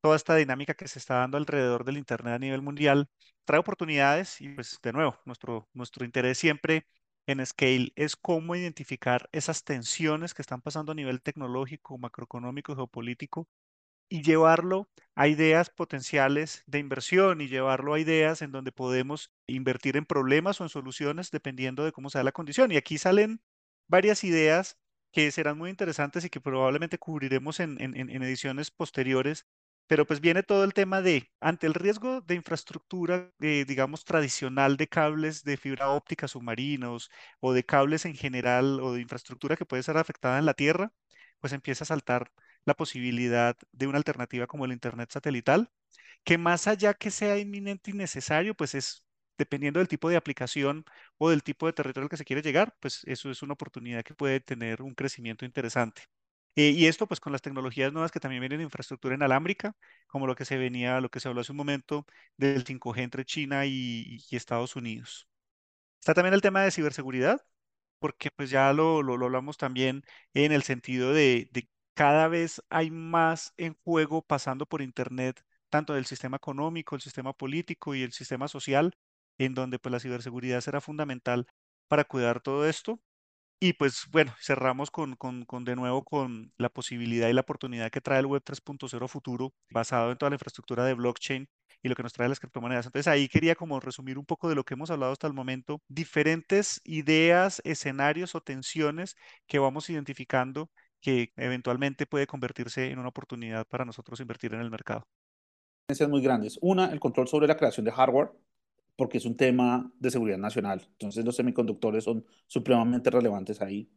toda 0.00 0.16
esta 0.16 0.34
dinámica 0.36 0.74
que 0.74 0.88
se 0.88 0.98
está 0.98 1.16
dando 1.16 1.36
alrededor 1.38 1.84
del 1.84 1.98
Internet 1.98 2.34
a 2.34 2.38
nivel 2.38 2.62
mundial 2.62 3.08
trae 3.44 3.60
oportunidades 3.60 4.40
y 4.40 4.48
pues 4.50 4.78
de 4.82 4.92
nuevo, 4.92 5.16
nuestro, 5.24 5.68
nuestro 5.72 6.04
interés 6.04 6.38
siempre 6.38 6.86
en 7.28 7.44
Scale 7.44 7.92
es 7.96 8.16
cómo 8.16 8.56
identificar 8.56 9.28
esas 9.32 9.64
tensiones 9.64 10.34
que 10.34 10.42
están 10.42 10.62
pasando 10.62 10.92
a 10.92 10.94
nivel 10.94 11.22
tecnológico, 11.22 11.98
macroeconómico, 11.98 12.74
geopolítico 12.74 13.48
y 14.10 14.22
llevarlo 14.22 14.88
a 15.14 15.28
ideas 15.28 15.70
potenciales 15.70 16.64
de 16.66 16.78
inversión 16.78 17.40
y 17.40 17.48
llevarlo 17.48 17.94
a 17.94 18.00
ideas 18.00 18.42
en 18.42 18.52
donde 18.52 18.72
podemos 18.72 19.32
invertir 19.46 19.96
en 19.96 20.06
problemas 20.06 20.60
o 20.60 20.64
en 20.64 20.70
soluciones 20.70 21.30
dependiendo 21.30 21.84
de 21.84 21.92
cómo 21.92 22.10
sea 22.10 22.24
la 22.24 22.32
condición. 22.32 22.72
Y 22.72 22.76
aquí 22.76 22.98
salen 22.98 23.42
varias 23.88 24.24
ideas 24.24 24.78
que 25.12 25.30
serán 25.30 25.58
muy 25.58 25.70
interesantes 25.70 26.24
y 26.24 26.30
que 26.30 26.40
probablemente 26.40 26.98
cubriremos 26.98 27.60
en, 27.60 27.76
en 27.80 28.22
ediciones 28.22 28.70
posteriores 28.70 29.46
pero 29.88 30.06
pues 30.06 30.20
viene 30.20 30.44
todo 30.44 30.64
el 30.64 30.74
tema 30.74 31.02
de, 31.02 31.30
ante 31.40 31.66
el 31.68 31.74
riesgo 31.74 32.22
de 32.22 32.36
infraestructura, 32.36 33.32
eh, 33.40 33.66
digamos, 33.68 34.04
tradicional 34.06 34.76
de 34.78 34.88
cables 34.88 35.44
de 35.44 35.58
fibra 35.58 35.90
óptica 35.90 36.28
submarinos 36.28 37.10
o 37.40 37.54
de 37.54 37.64
cables 37.64 38.06
en 38.06 38.14
general 38.16 38.80
o 38.80 38.94
de 38.94 39.02
infraestructura 39.02 39.56
que 39.56 39.66
puede 39.66 39.82
ser 39.84 39.98
afectada 39.98 40.38
en 40.38 40.46
la 40.46 40.54
Tierra, 40.54 40.92
pues 41.40 41.52
empieza 41.54 41.84
a 41.84 41.88
saltar 41.88 42.32
la 42.66 42.74
posibilidad 42.76 43.56
de 43.72 43.88
una 43.88 43.98
alternativa 43.98 44.46
como 44.46 44.66
el 44.66 44.72
Internet 44.72 45.10
satelital, 45.12 45.70
que 46.24 46.38
más 46.38 46.66
allá 46.68 46.94
que 46.94 47.10
sea 47.10 47.38
inminente 47.38 47.90
y 47.90 47.94
necesario, 47.94 48.54
pues 48.54 48.74
es 48.74 49.04
dependiendo 49.38 49.78
del 49.80 49.88
tipo 49.88 50.08
de 50.10 50.16
aplicación 50.16 50.84
o 51.18 51.30
del 51.30 51.42
tipo 51.42 51.66
de 51.66 51.72
territorio 51.72 52.06
al 52.06 52.10
que 52.10 52.16
se 52.16 52.24
quiere 52.24 52.42
llegar, 52.42 52.76
pues 52.80 53.02
eso 53.06 53.30
es 53.30 53.42
una 53.42 53.54
oportunidad 53.54 54.02
que 54.04 54.14
puede 54.14 54.40
tener 54.40 54.82
un 54.82 54.94
crecimiento 54.94 55.44
interesante. 55.44 56.02
Eh, 56.58 56.70
y 56.70 56.86
esto 56.86 57.06
pues 57.06 57.20
con 57.20 57.30
las 57.32 57.40
tecnologías 57.40 57.92
nuevas 57.92 58.10
que 58.10 58.18
también 58.18 58.40
vienen 58.40 58.58
de 58.58 58.64
infraestructura 58.64 59.14
inalámbrica, 59.14 59.76
como 60.08 60.26
lo 60.26 60.34
que 60.34 60.44
se 60.44 60.56
venía, 60.58 61.00
lo 61.00 61.08
que 61.08 61.20
se 61.20 61.28
habló 61.28 61.40
hace 61.42 61.52
un 61.52 61.56
momento 61.58 62.04
del 62.36 62.64
5G 62.64 63.02
entre 63.04 63.24
China 63.24 63.64
y, 63.64 64.18
Estados 64.32 64.74
Unidos. 64.74 65.28
Está 66.00 66.14
también 66.14 66.34
el 66.34 66.42
tema 66.42 66.62
de 66.62 66.72
ciberseguridad, 66.72 67.40
porque 68.00 68.30
pues 68.32 68.50
ya 68.50 68.72
lo, 68.72 69.02
lo, 69.02 69.14
hablamos 69.24 69.58
también 69.58 70.04
en 70.34 70.52
el 70.52 70.64
sentido 70.64 71.12
de, 71.12 71.48
de 71.52 71.68
cada 71.94 72.28
vez 72.28 72.62
hay 72.70 72.90
más 72.90 73.54
en 73.56 73.74
juego 73.84 74.22
pasando 74.22 74.66
por 74.66 74.82
Internet, 74.82 75.44
tanto 75.70 75.94
del 75.94 76.06
sistema 76.06 76.38
económico, 76.38 76.96
el 76.96 77.02
sistema 77.02 77.32
político 77.34 77.94
y 77.94 78.02
el 78.02 78.12
sistema 78.12 78.48
social, 78.48 78.96
en 79.38 79.54
donde 79.54 79.78
pues 79.78 79.92
la 79.92 80.00
ciberseguridad 80.00 80.60
será 80.62 80.80
fundamental 80.80 81.46
para 81.88 82.04
cuidar 82.04 82.40
todo 82.40 82.68
esto. 82.68 83.00
Y 83.60 83.72
pues 83.72 84.06
bueno, 84.12 84.32
cerramos 84.40 84.90
con, 84.90 85.16
con, 85.16 85.44
con, 85.44 85.64
de 85.64 85.74
nuevo 85.74 86.04
con 86.04 86.52
la 86.58 86.68
posibilidad 86.68 87.28
y 87.28 87.32
la 87.32 87.40
oportunidad 87.40 87.90
que 87.90 88.00
trae 88.00 88.20
el 88.20 88.26
Web 88.26 88.42
3.0 88.44 89.08
futuro 89.08 89.52
basado 89.70 90.12
en 90.12 90.18
toda 90.18 90.30
la 90.30 90.36
infraestructura 90.36 90.84
de 90.84 90.94
blockchain 90.94 91.48
y 91.82 91.88
lo 91.88 91.96
que 91.96 92.04
nos 92.04 92.12
trae 92.12 92.28
las 92.28 92.38
criptomonedas. 92.38 92.86
Entonces 92.86 93.08
ahí 93.08 93.28
quería 93.28 93.56
como 93.56 93.80
resumir 93.80 94.16
un 94.16 94.26
poco 94.26 94.48
de 94.48 94.54
lo 94.54 94.64
que 94.64 94.74
hemos 94.74 94.90
hablado 94.90 95.12
hasta 95.12 95.26
el 95.26 95.32
momento, 95.32 95.82
diferentes 95.88 96.80
ideas, 96.84 97.60
escenarios 97.64 98.36
o 98.36 98.40
tensiones 98.40 99.16
que 99.46 99.58
vamos 99.58 99.90
identificando 99.90 100.70
que 101.00 101.32
eventualmente 101.36 102.06
puede 102.06 102.26
convertirse 102.26 102.90
en 102.90 102.98
una 102.98 103.08
oportunidad 103.08 103.66
para 103.66 103.84
nosotros 103.84 104.20
invertir 104.20 104.54
en 104.54 104.60
el 104.60 104.70
mercado. 104.70 105.06
Muy 106.08 106.20
grandes. 106.20 106.58
Una, 106.60 106.92
el 106.92 107.00
control 107.00 107.28
sobre 107.28 107.46
la 107.46 107.56
creación 107.56 107.86
de 107.86 107.92
hardware 107.92 108.30
porque 108.98 109.18
es 109.18 109.26
un 109.26 109.36
tema 109.36 109.92
de 110.00 110.10
seguridad 110.10 110.38
nacional. 110.38 110.88
Entonces 110.92 111.24
los 111.24 111.36
semiconductores 111.36 112.02
son 112.02 112.26
supremamente 112.48 113.10
relevantes 113.10 113.62
ahí. 113.62 113.88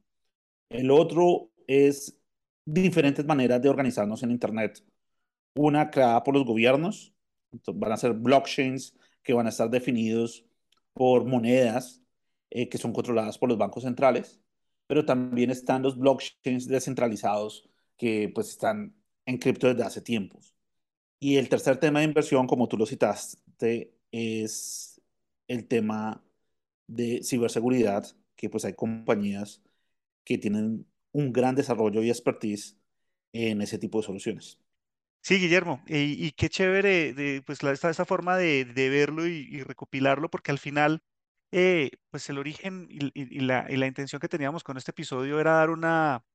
El 0.70 0.92
otro 0.92 1.52
es 1.68 2.22
diferentes 2.66 3.26
maneras 3.26 3.62
de 3.64 3.70
organizarnos 3.70 4.22
en 4.22 4.30
Internet. 4.32 4.84
Una 5.56 5.90
creada 5.90 6.24
por 6.24 6.36
los 6.36 6.46
gobiernos, 6.46 7.16
van 7.74 7.92
a 7.92 7.98
ser 7.98 8.14
blockchains 8.14 8.96
que 9.24 9.34
van 9.34 9.48
a 9.48 9.50
estar 9.50 9.72
definidos 9.72 10.46
por 10.94 11.26
monedas 11.26 12.04
eh, 12.52 12.70
que 12.70 12.78
son 12.78 12.94
controladas 12.94 13.40
por 13.40 13.50
los 13.50 13.58
bancos 13.58 13.84
centrales, 13.84 14.40
pero 14.86 15.04
también 15.06 15.50
están 15.50 15.82
los 15.82 15.98
blockchains 15.98 16.68
descentralizados 16.68 17.68
que 17.98 18.32
pues 18.36 18.50
están 18.50 18.96
en 19.26 19.40
cripto 19.40 19.68
desde 19.68 19.84
hace 19.84 20.02
tiempos. 20.02 20.56
Y 21.20 21.38
el 21.38 21.50
tercer 21.50 21.78
tema 21.78 22.00
de 22.00 22.06
inversión, 22.06 22.48
como 22.48 22.68
tú 22.68 22.78
lo 22.78 22.86
citaste, 22.86 23.96
es 24.12 24.91
el 25.52 25.68
tema 25.68 26.24
de 26.88 27.22
ciberseguridad, 27.24 28.06
que 28.36 28.50
pues 28.50 28.66
hay 28.66 28.74
compañías 28.74 29.62
que 30.24 30.38
tienen 30.38 30.88
un 31.12 31.34
gran 31.34 31.56
desarrollo 31.56 32.02
y 32.04 32.10
expertise 32.10 32.78
en 33.34 33.62
ese 33.62 33.78
tipo 33.78 34.00
de 34.00 34.06
soluciones. 34.06 34.60
Sí, 35.22 35.38
Guillermo, 35.38 35.84
y, 35.88 36.32
qué 36.32 36.50
chévere 36.50 37.14
de, 37.14 37.44
pues 37.46 37.62
esta, 37.64 37.90
esta 37.92 38.06
forma 38.06 38.38
de, 38.38 38.64
verlo 38.74 39.28
y, 39.28 39.62
recopilarlo, 39.64 40.32
porque 40.32 40.52
al 40.52 40.58
final, 40.58 41.04
eh, 41.52 41.92
pues 42.10 42.28
el 42.30 42.40
origen 42.40 42.88
y, 42.90 43.40
la, 43.42 43.68
y 43.70 43.78
la 43.78 43.88
intención 43.88 44.20
que 44.20 44.30
teníamos 44.30 44.64
con 44.64 44.78
este 44.78 44.92
episodio 44.92 45.40
era 45.40 45.52
dar 45.54 45.70
una, 45.70 46.26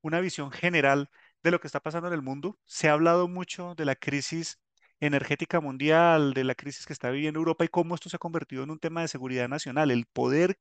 una 0.00 0.20
visión 0.20 0.50
general 0.50 1.08
de 1.42 1.50
lo 1.52 1.60
que 1.60 1.68
está 1.68 1.80
pasando 1.80 2.08
en 2.08 2.14
el 2.14 2.22
mundo. 2.22 2.58
Se 2.64 2.88
ha 2.88 2.94
hablado 2.94 3.28
mucho 3.28 3.74
de 3.76 3.84
la 3.84 3.94
crisis 3.96 4.58
energética 5.06 5.60
mundial, 5.60 6.34
de 6.34 6.44
la 6.44 6.54
crisis 6.54 6.86
que 6.86 6.92
está 6.92 7.10
viviendo 7.10 7.38
Europa 7.40 7.64
y 7.64 7.68
cómo 7.68 7.94
esto 7.94 8.08
se 8.08 8.16
ha 8.16 8.18
convertido 8.18 8.62
en 8.64 8.70
un 8.70 8.78
tema 8.78 9.02
de 9.02 9.08
seguridad 9.08 9.48
nacional, 9.48 9.90
el 9.90 10.06
poder 10.06 10.58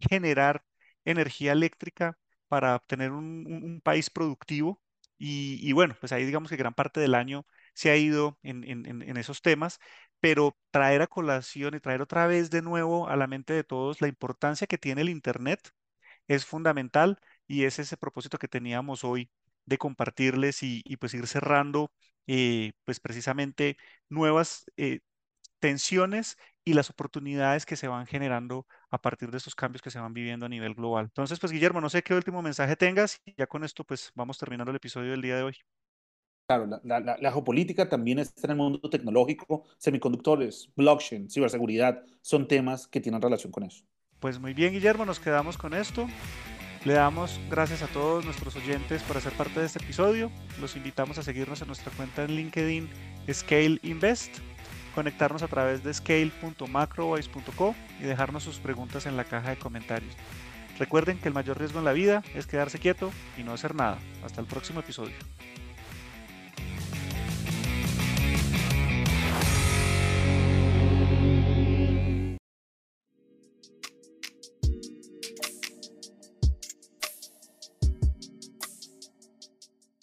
generar 0.00 0.64
energía 1.04 1.52
eléctrica 1.52 2.18
para 2.48 2.78
tener 2.80 3.12
un, 3.12 3.80
país 3.84 4.10
productivo. 4.10 4.80
Y, 5.18 5.72
bueno, 5.72 5.96
pues 6.00 6.12
ahí 6.12 6.24
digamos 6.24 6.50
que 6.50 6.56
gran 6.56 6.74
parte 6.74 7.00
del 7.00 7.14
año 7.14 7.46
se 7.74 7.90
ha 7.90 7.96
ido 7.96 8.38
en, 8.42 8.64
en 8.66 9.16
esos 9.16 9.40
temas, 9.42 9.78
pero 10.20 10.56
traer 10.70 11.02
a 11.02 11.06
colación 11.06 11.74
y 11.74 11.80
traer 11.80 12.02
otra 12.02 12.26
vez 12.26 12.50
de 12.50 12.62
nuevo 12.62 13.08
a 13.08 13.16
la 13.16 13.26
mente 13.26 13.52
de 13.54 13.64
todos 13.64 14.00
la 14.00 14.08
importancia 14.08 14.66
que 14.66 14.78
tiene 14.78 15.02
el 15.02 15.08
Internet 15.10 15.72
es 16.28 16.44
fundamental 16.46 17.18
y 17.46 17.64
es 17.64 17.78
ese 17.78 17.96
propósito 17.96 18.38
que 18.38 18.48
teníamos 18.48 19.04
hoy 19.04 19.30
de 19.66 19.78
compartirles 19.78 20.62
y, 20.62 20.82
pues 20.98 21.14
ir 21.14 21.26
cerrando 21.26 21.92
eh, 22.26 22.72
pues 22.84 23.00
precisamente 23.00 23.76
nuevas 24.08 24.64
eh, 24.76 25.00
tensiones 25.58 26.36
y 26.64 26.74
las 26.74 26.90
oportunidades 26.90 27.66
que 27.66 27.76
se 27.76 27.88
van 27.88 28.06
generando 28.06 28.66
a 28.90 29.00
partir 29.00 29.30
de 29.30 29.38
estos 29.38 29.54
cambios 29.54 29.82
que 29.82 29.90
se 29.90 29.98
van 29.98 30.12
viviendo 30.12 30.46
a 30.46 30.48
nivel 30.48 30.74
global. 30.74 31.06
Entonces, 31.06 31.38
pues 31.40 31.52
Guillermo, 31.52 31.80
no 31.80 31.90
sé 31.90 32.02
qué 32.02 32.14
último 32.14 32.42
mensaje 32.42 32.76
tengas 32.76 33.20
y 33.24 33.34
ya 33.36 33.46
con 33.46 33.64
esto 33.64 33.84
pues 33.84 34.12
vamos 34.14 34.38
terminando 34.38 34.70
el 34.70 34.76
episodio 34.76 35.10
del 35.12 35.22
día 35.22 35.36
de 35.36 35.42
hoy. 35.42 35.56
Claro, 36.46 36.80
la, 36.82 37.00
la, 37.00 37.32
geopolítica 37.32 37.88
también 37.88 38.18
está 38.18 38.46
en 38.46 38.50
el 38.50 38.56
mundo 38.56 38.90
tecnológico, 38.90 39.64
semiconductores, 39.78 40.70
blockchain, 40.76 41.30
ciberseguridad, 41.30 42.04
son 42.20 42.46
temas 42.46 42.86
que 42.88 43.00
tienen 43.00 43.22
relación 43.22 43.52
con 43.52 43.62
eso. 43.62 43.84
Pues 44.18 44.38
muy 44.38 44.52
bien, 44.52 44.72
Guillermo, 44.72 45.06
nos 45.06 45.18
quedamos 45.18 45.56
con 45.56 45.72
esto. 45.72 46.06
Le 46.84 46.94
damos 46.94 47.38
gracias 47.48 47.82
a 47.82 47.86
todos 47.86 48.24
nuestros 48.24 48.56
oyentes 48.56 49.02
por 49.04 49.16
hacer 49.16 49.32
parte 49.34 49.60
de 49.60 49.66
este 49.66 49.78
episodio. 49.78 50.32
Los 50.60 50.74
invitamos 50.74 51.16
a 51.16 51.22
seguirnos 51.22 51.60
en 51.60 51.68
nuestra 51.68 51.92
cuenta 51.92 52.24
en 52.24 52.34
LinkedIn 52.34 52.90
Scale 53.32 53.78
Invest, 53.84 54.38
conectarnos 54.92 55.44
a 55.44 55.48
través 55.48 55.84
de 55.84 55.94
scale.macrovoice.co 55.94 57.76
y 58.00 58.02
dejarnos 58.02 58.42
sus 58.42 58.58
preguntas 58.58 59.06
en 59.06 59.16
la 59.16 59.22
caja 59.22 59.50
de 59.50 59.58
comentarios. 59.58 60.16
Recuerden 60.76 61.18
que 61.18 61.28
el 61.28 61.34
mayor 61.34 61.56
riesgo 61.58 61.78
en 61.78 61.84
la 61.84 61.92
vida 61.92 62.24
es 62.34 62.48
quedarse 62.48 62.80
quieto 62.80 63.12
y 63.38 63.44
no 63.44 63.52
hacer 63.52 63.76
nada. 63.76 63.98
Hasta 64.24 64.40
el 64.40 64.48
próximo 64.48 64.80
episodio. 64.80 65.14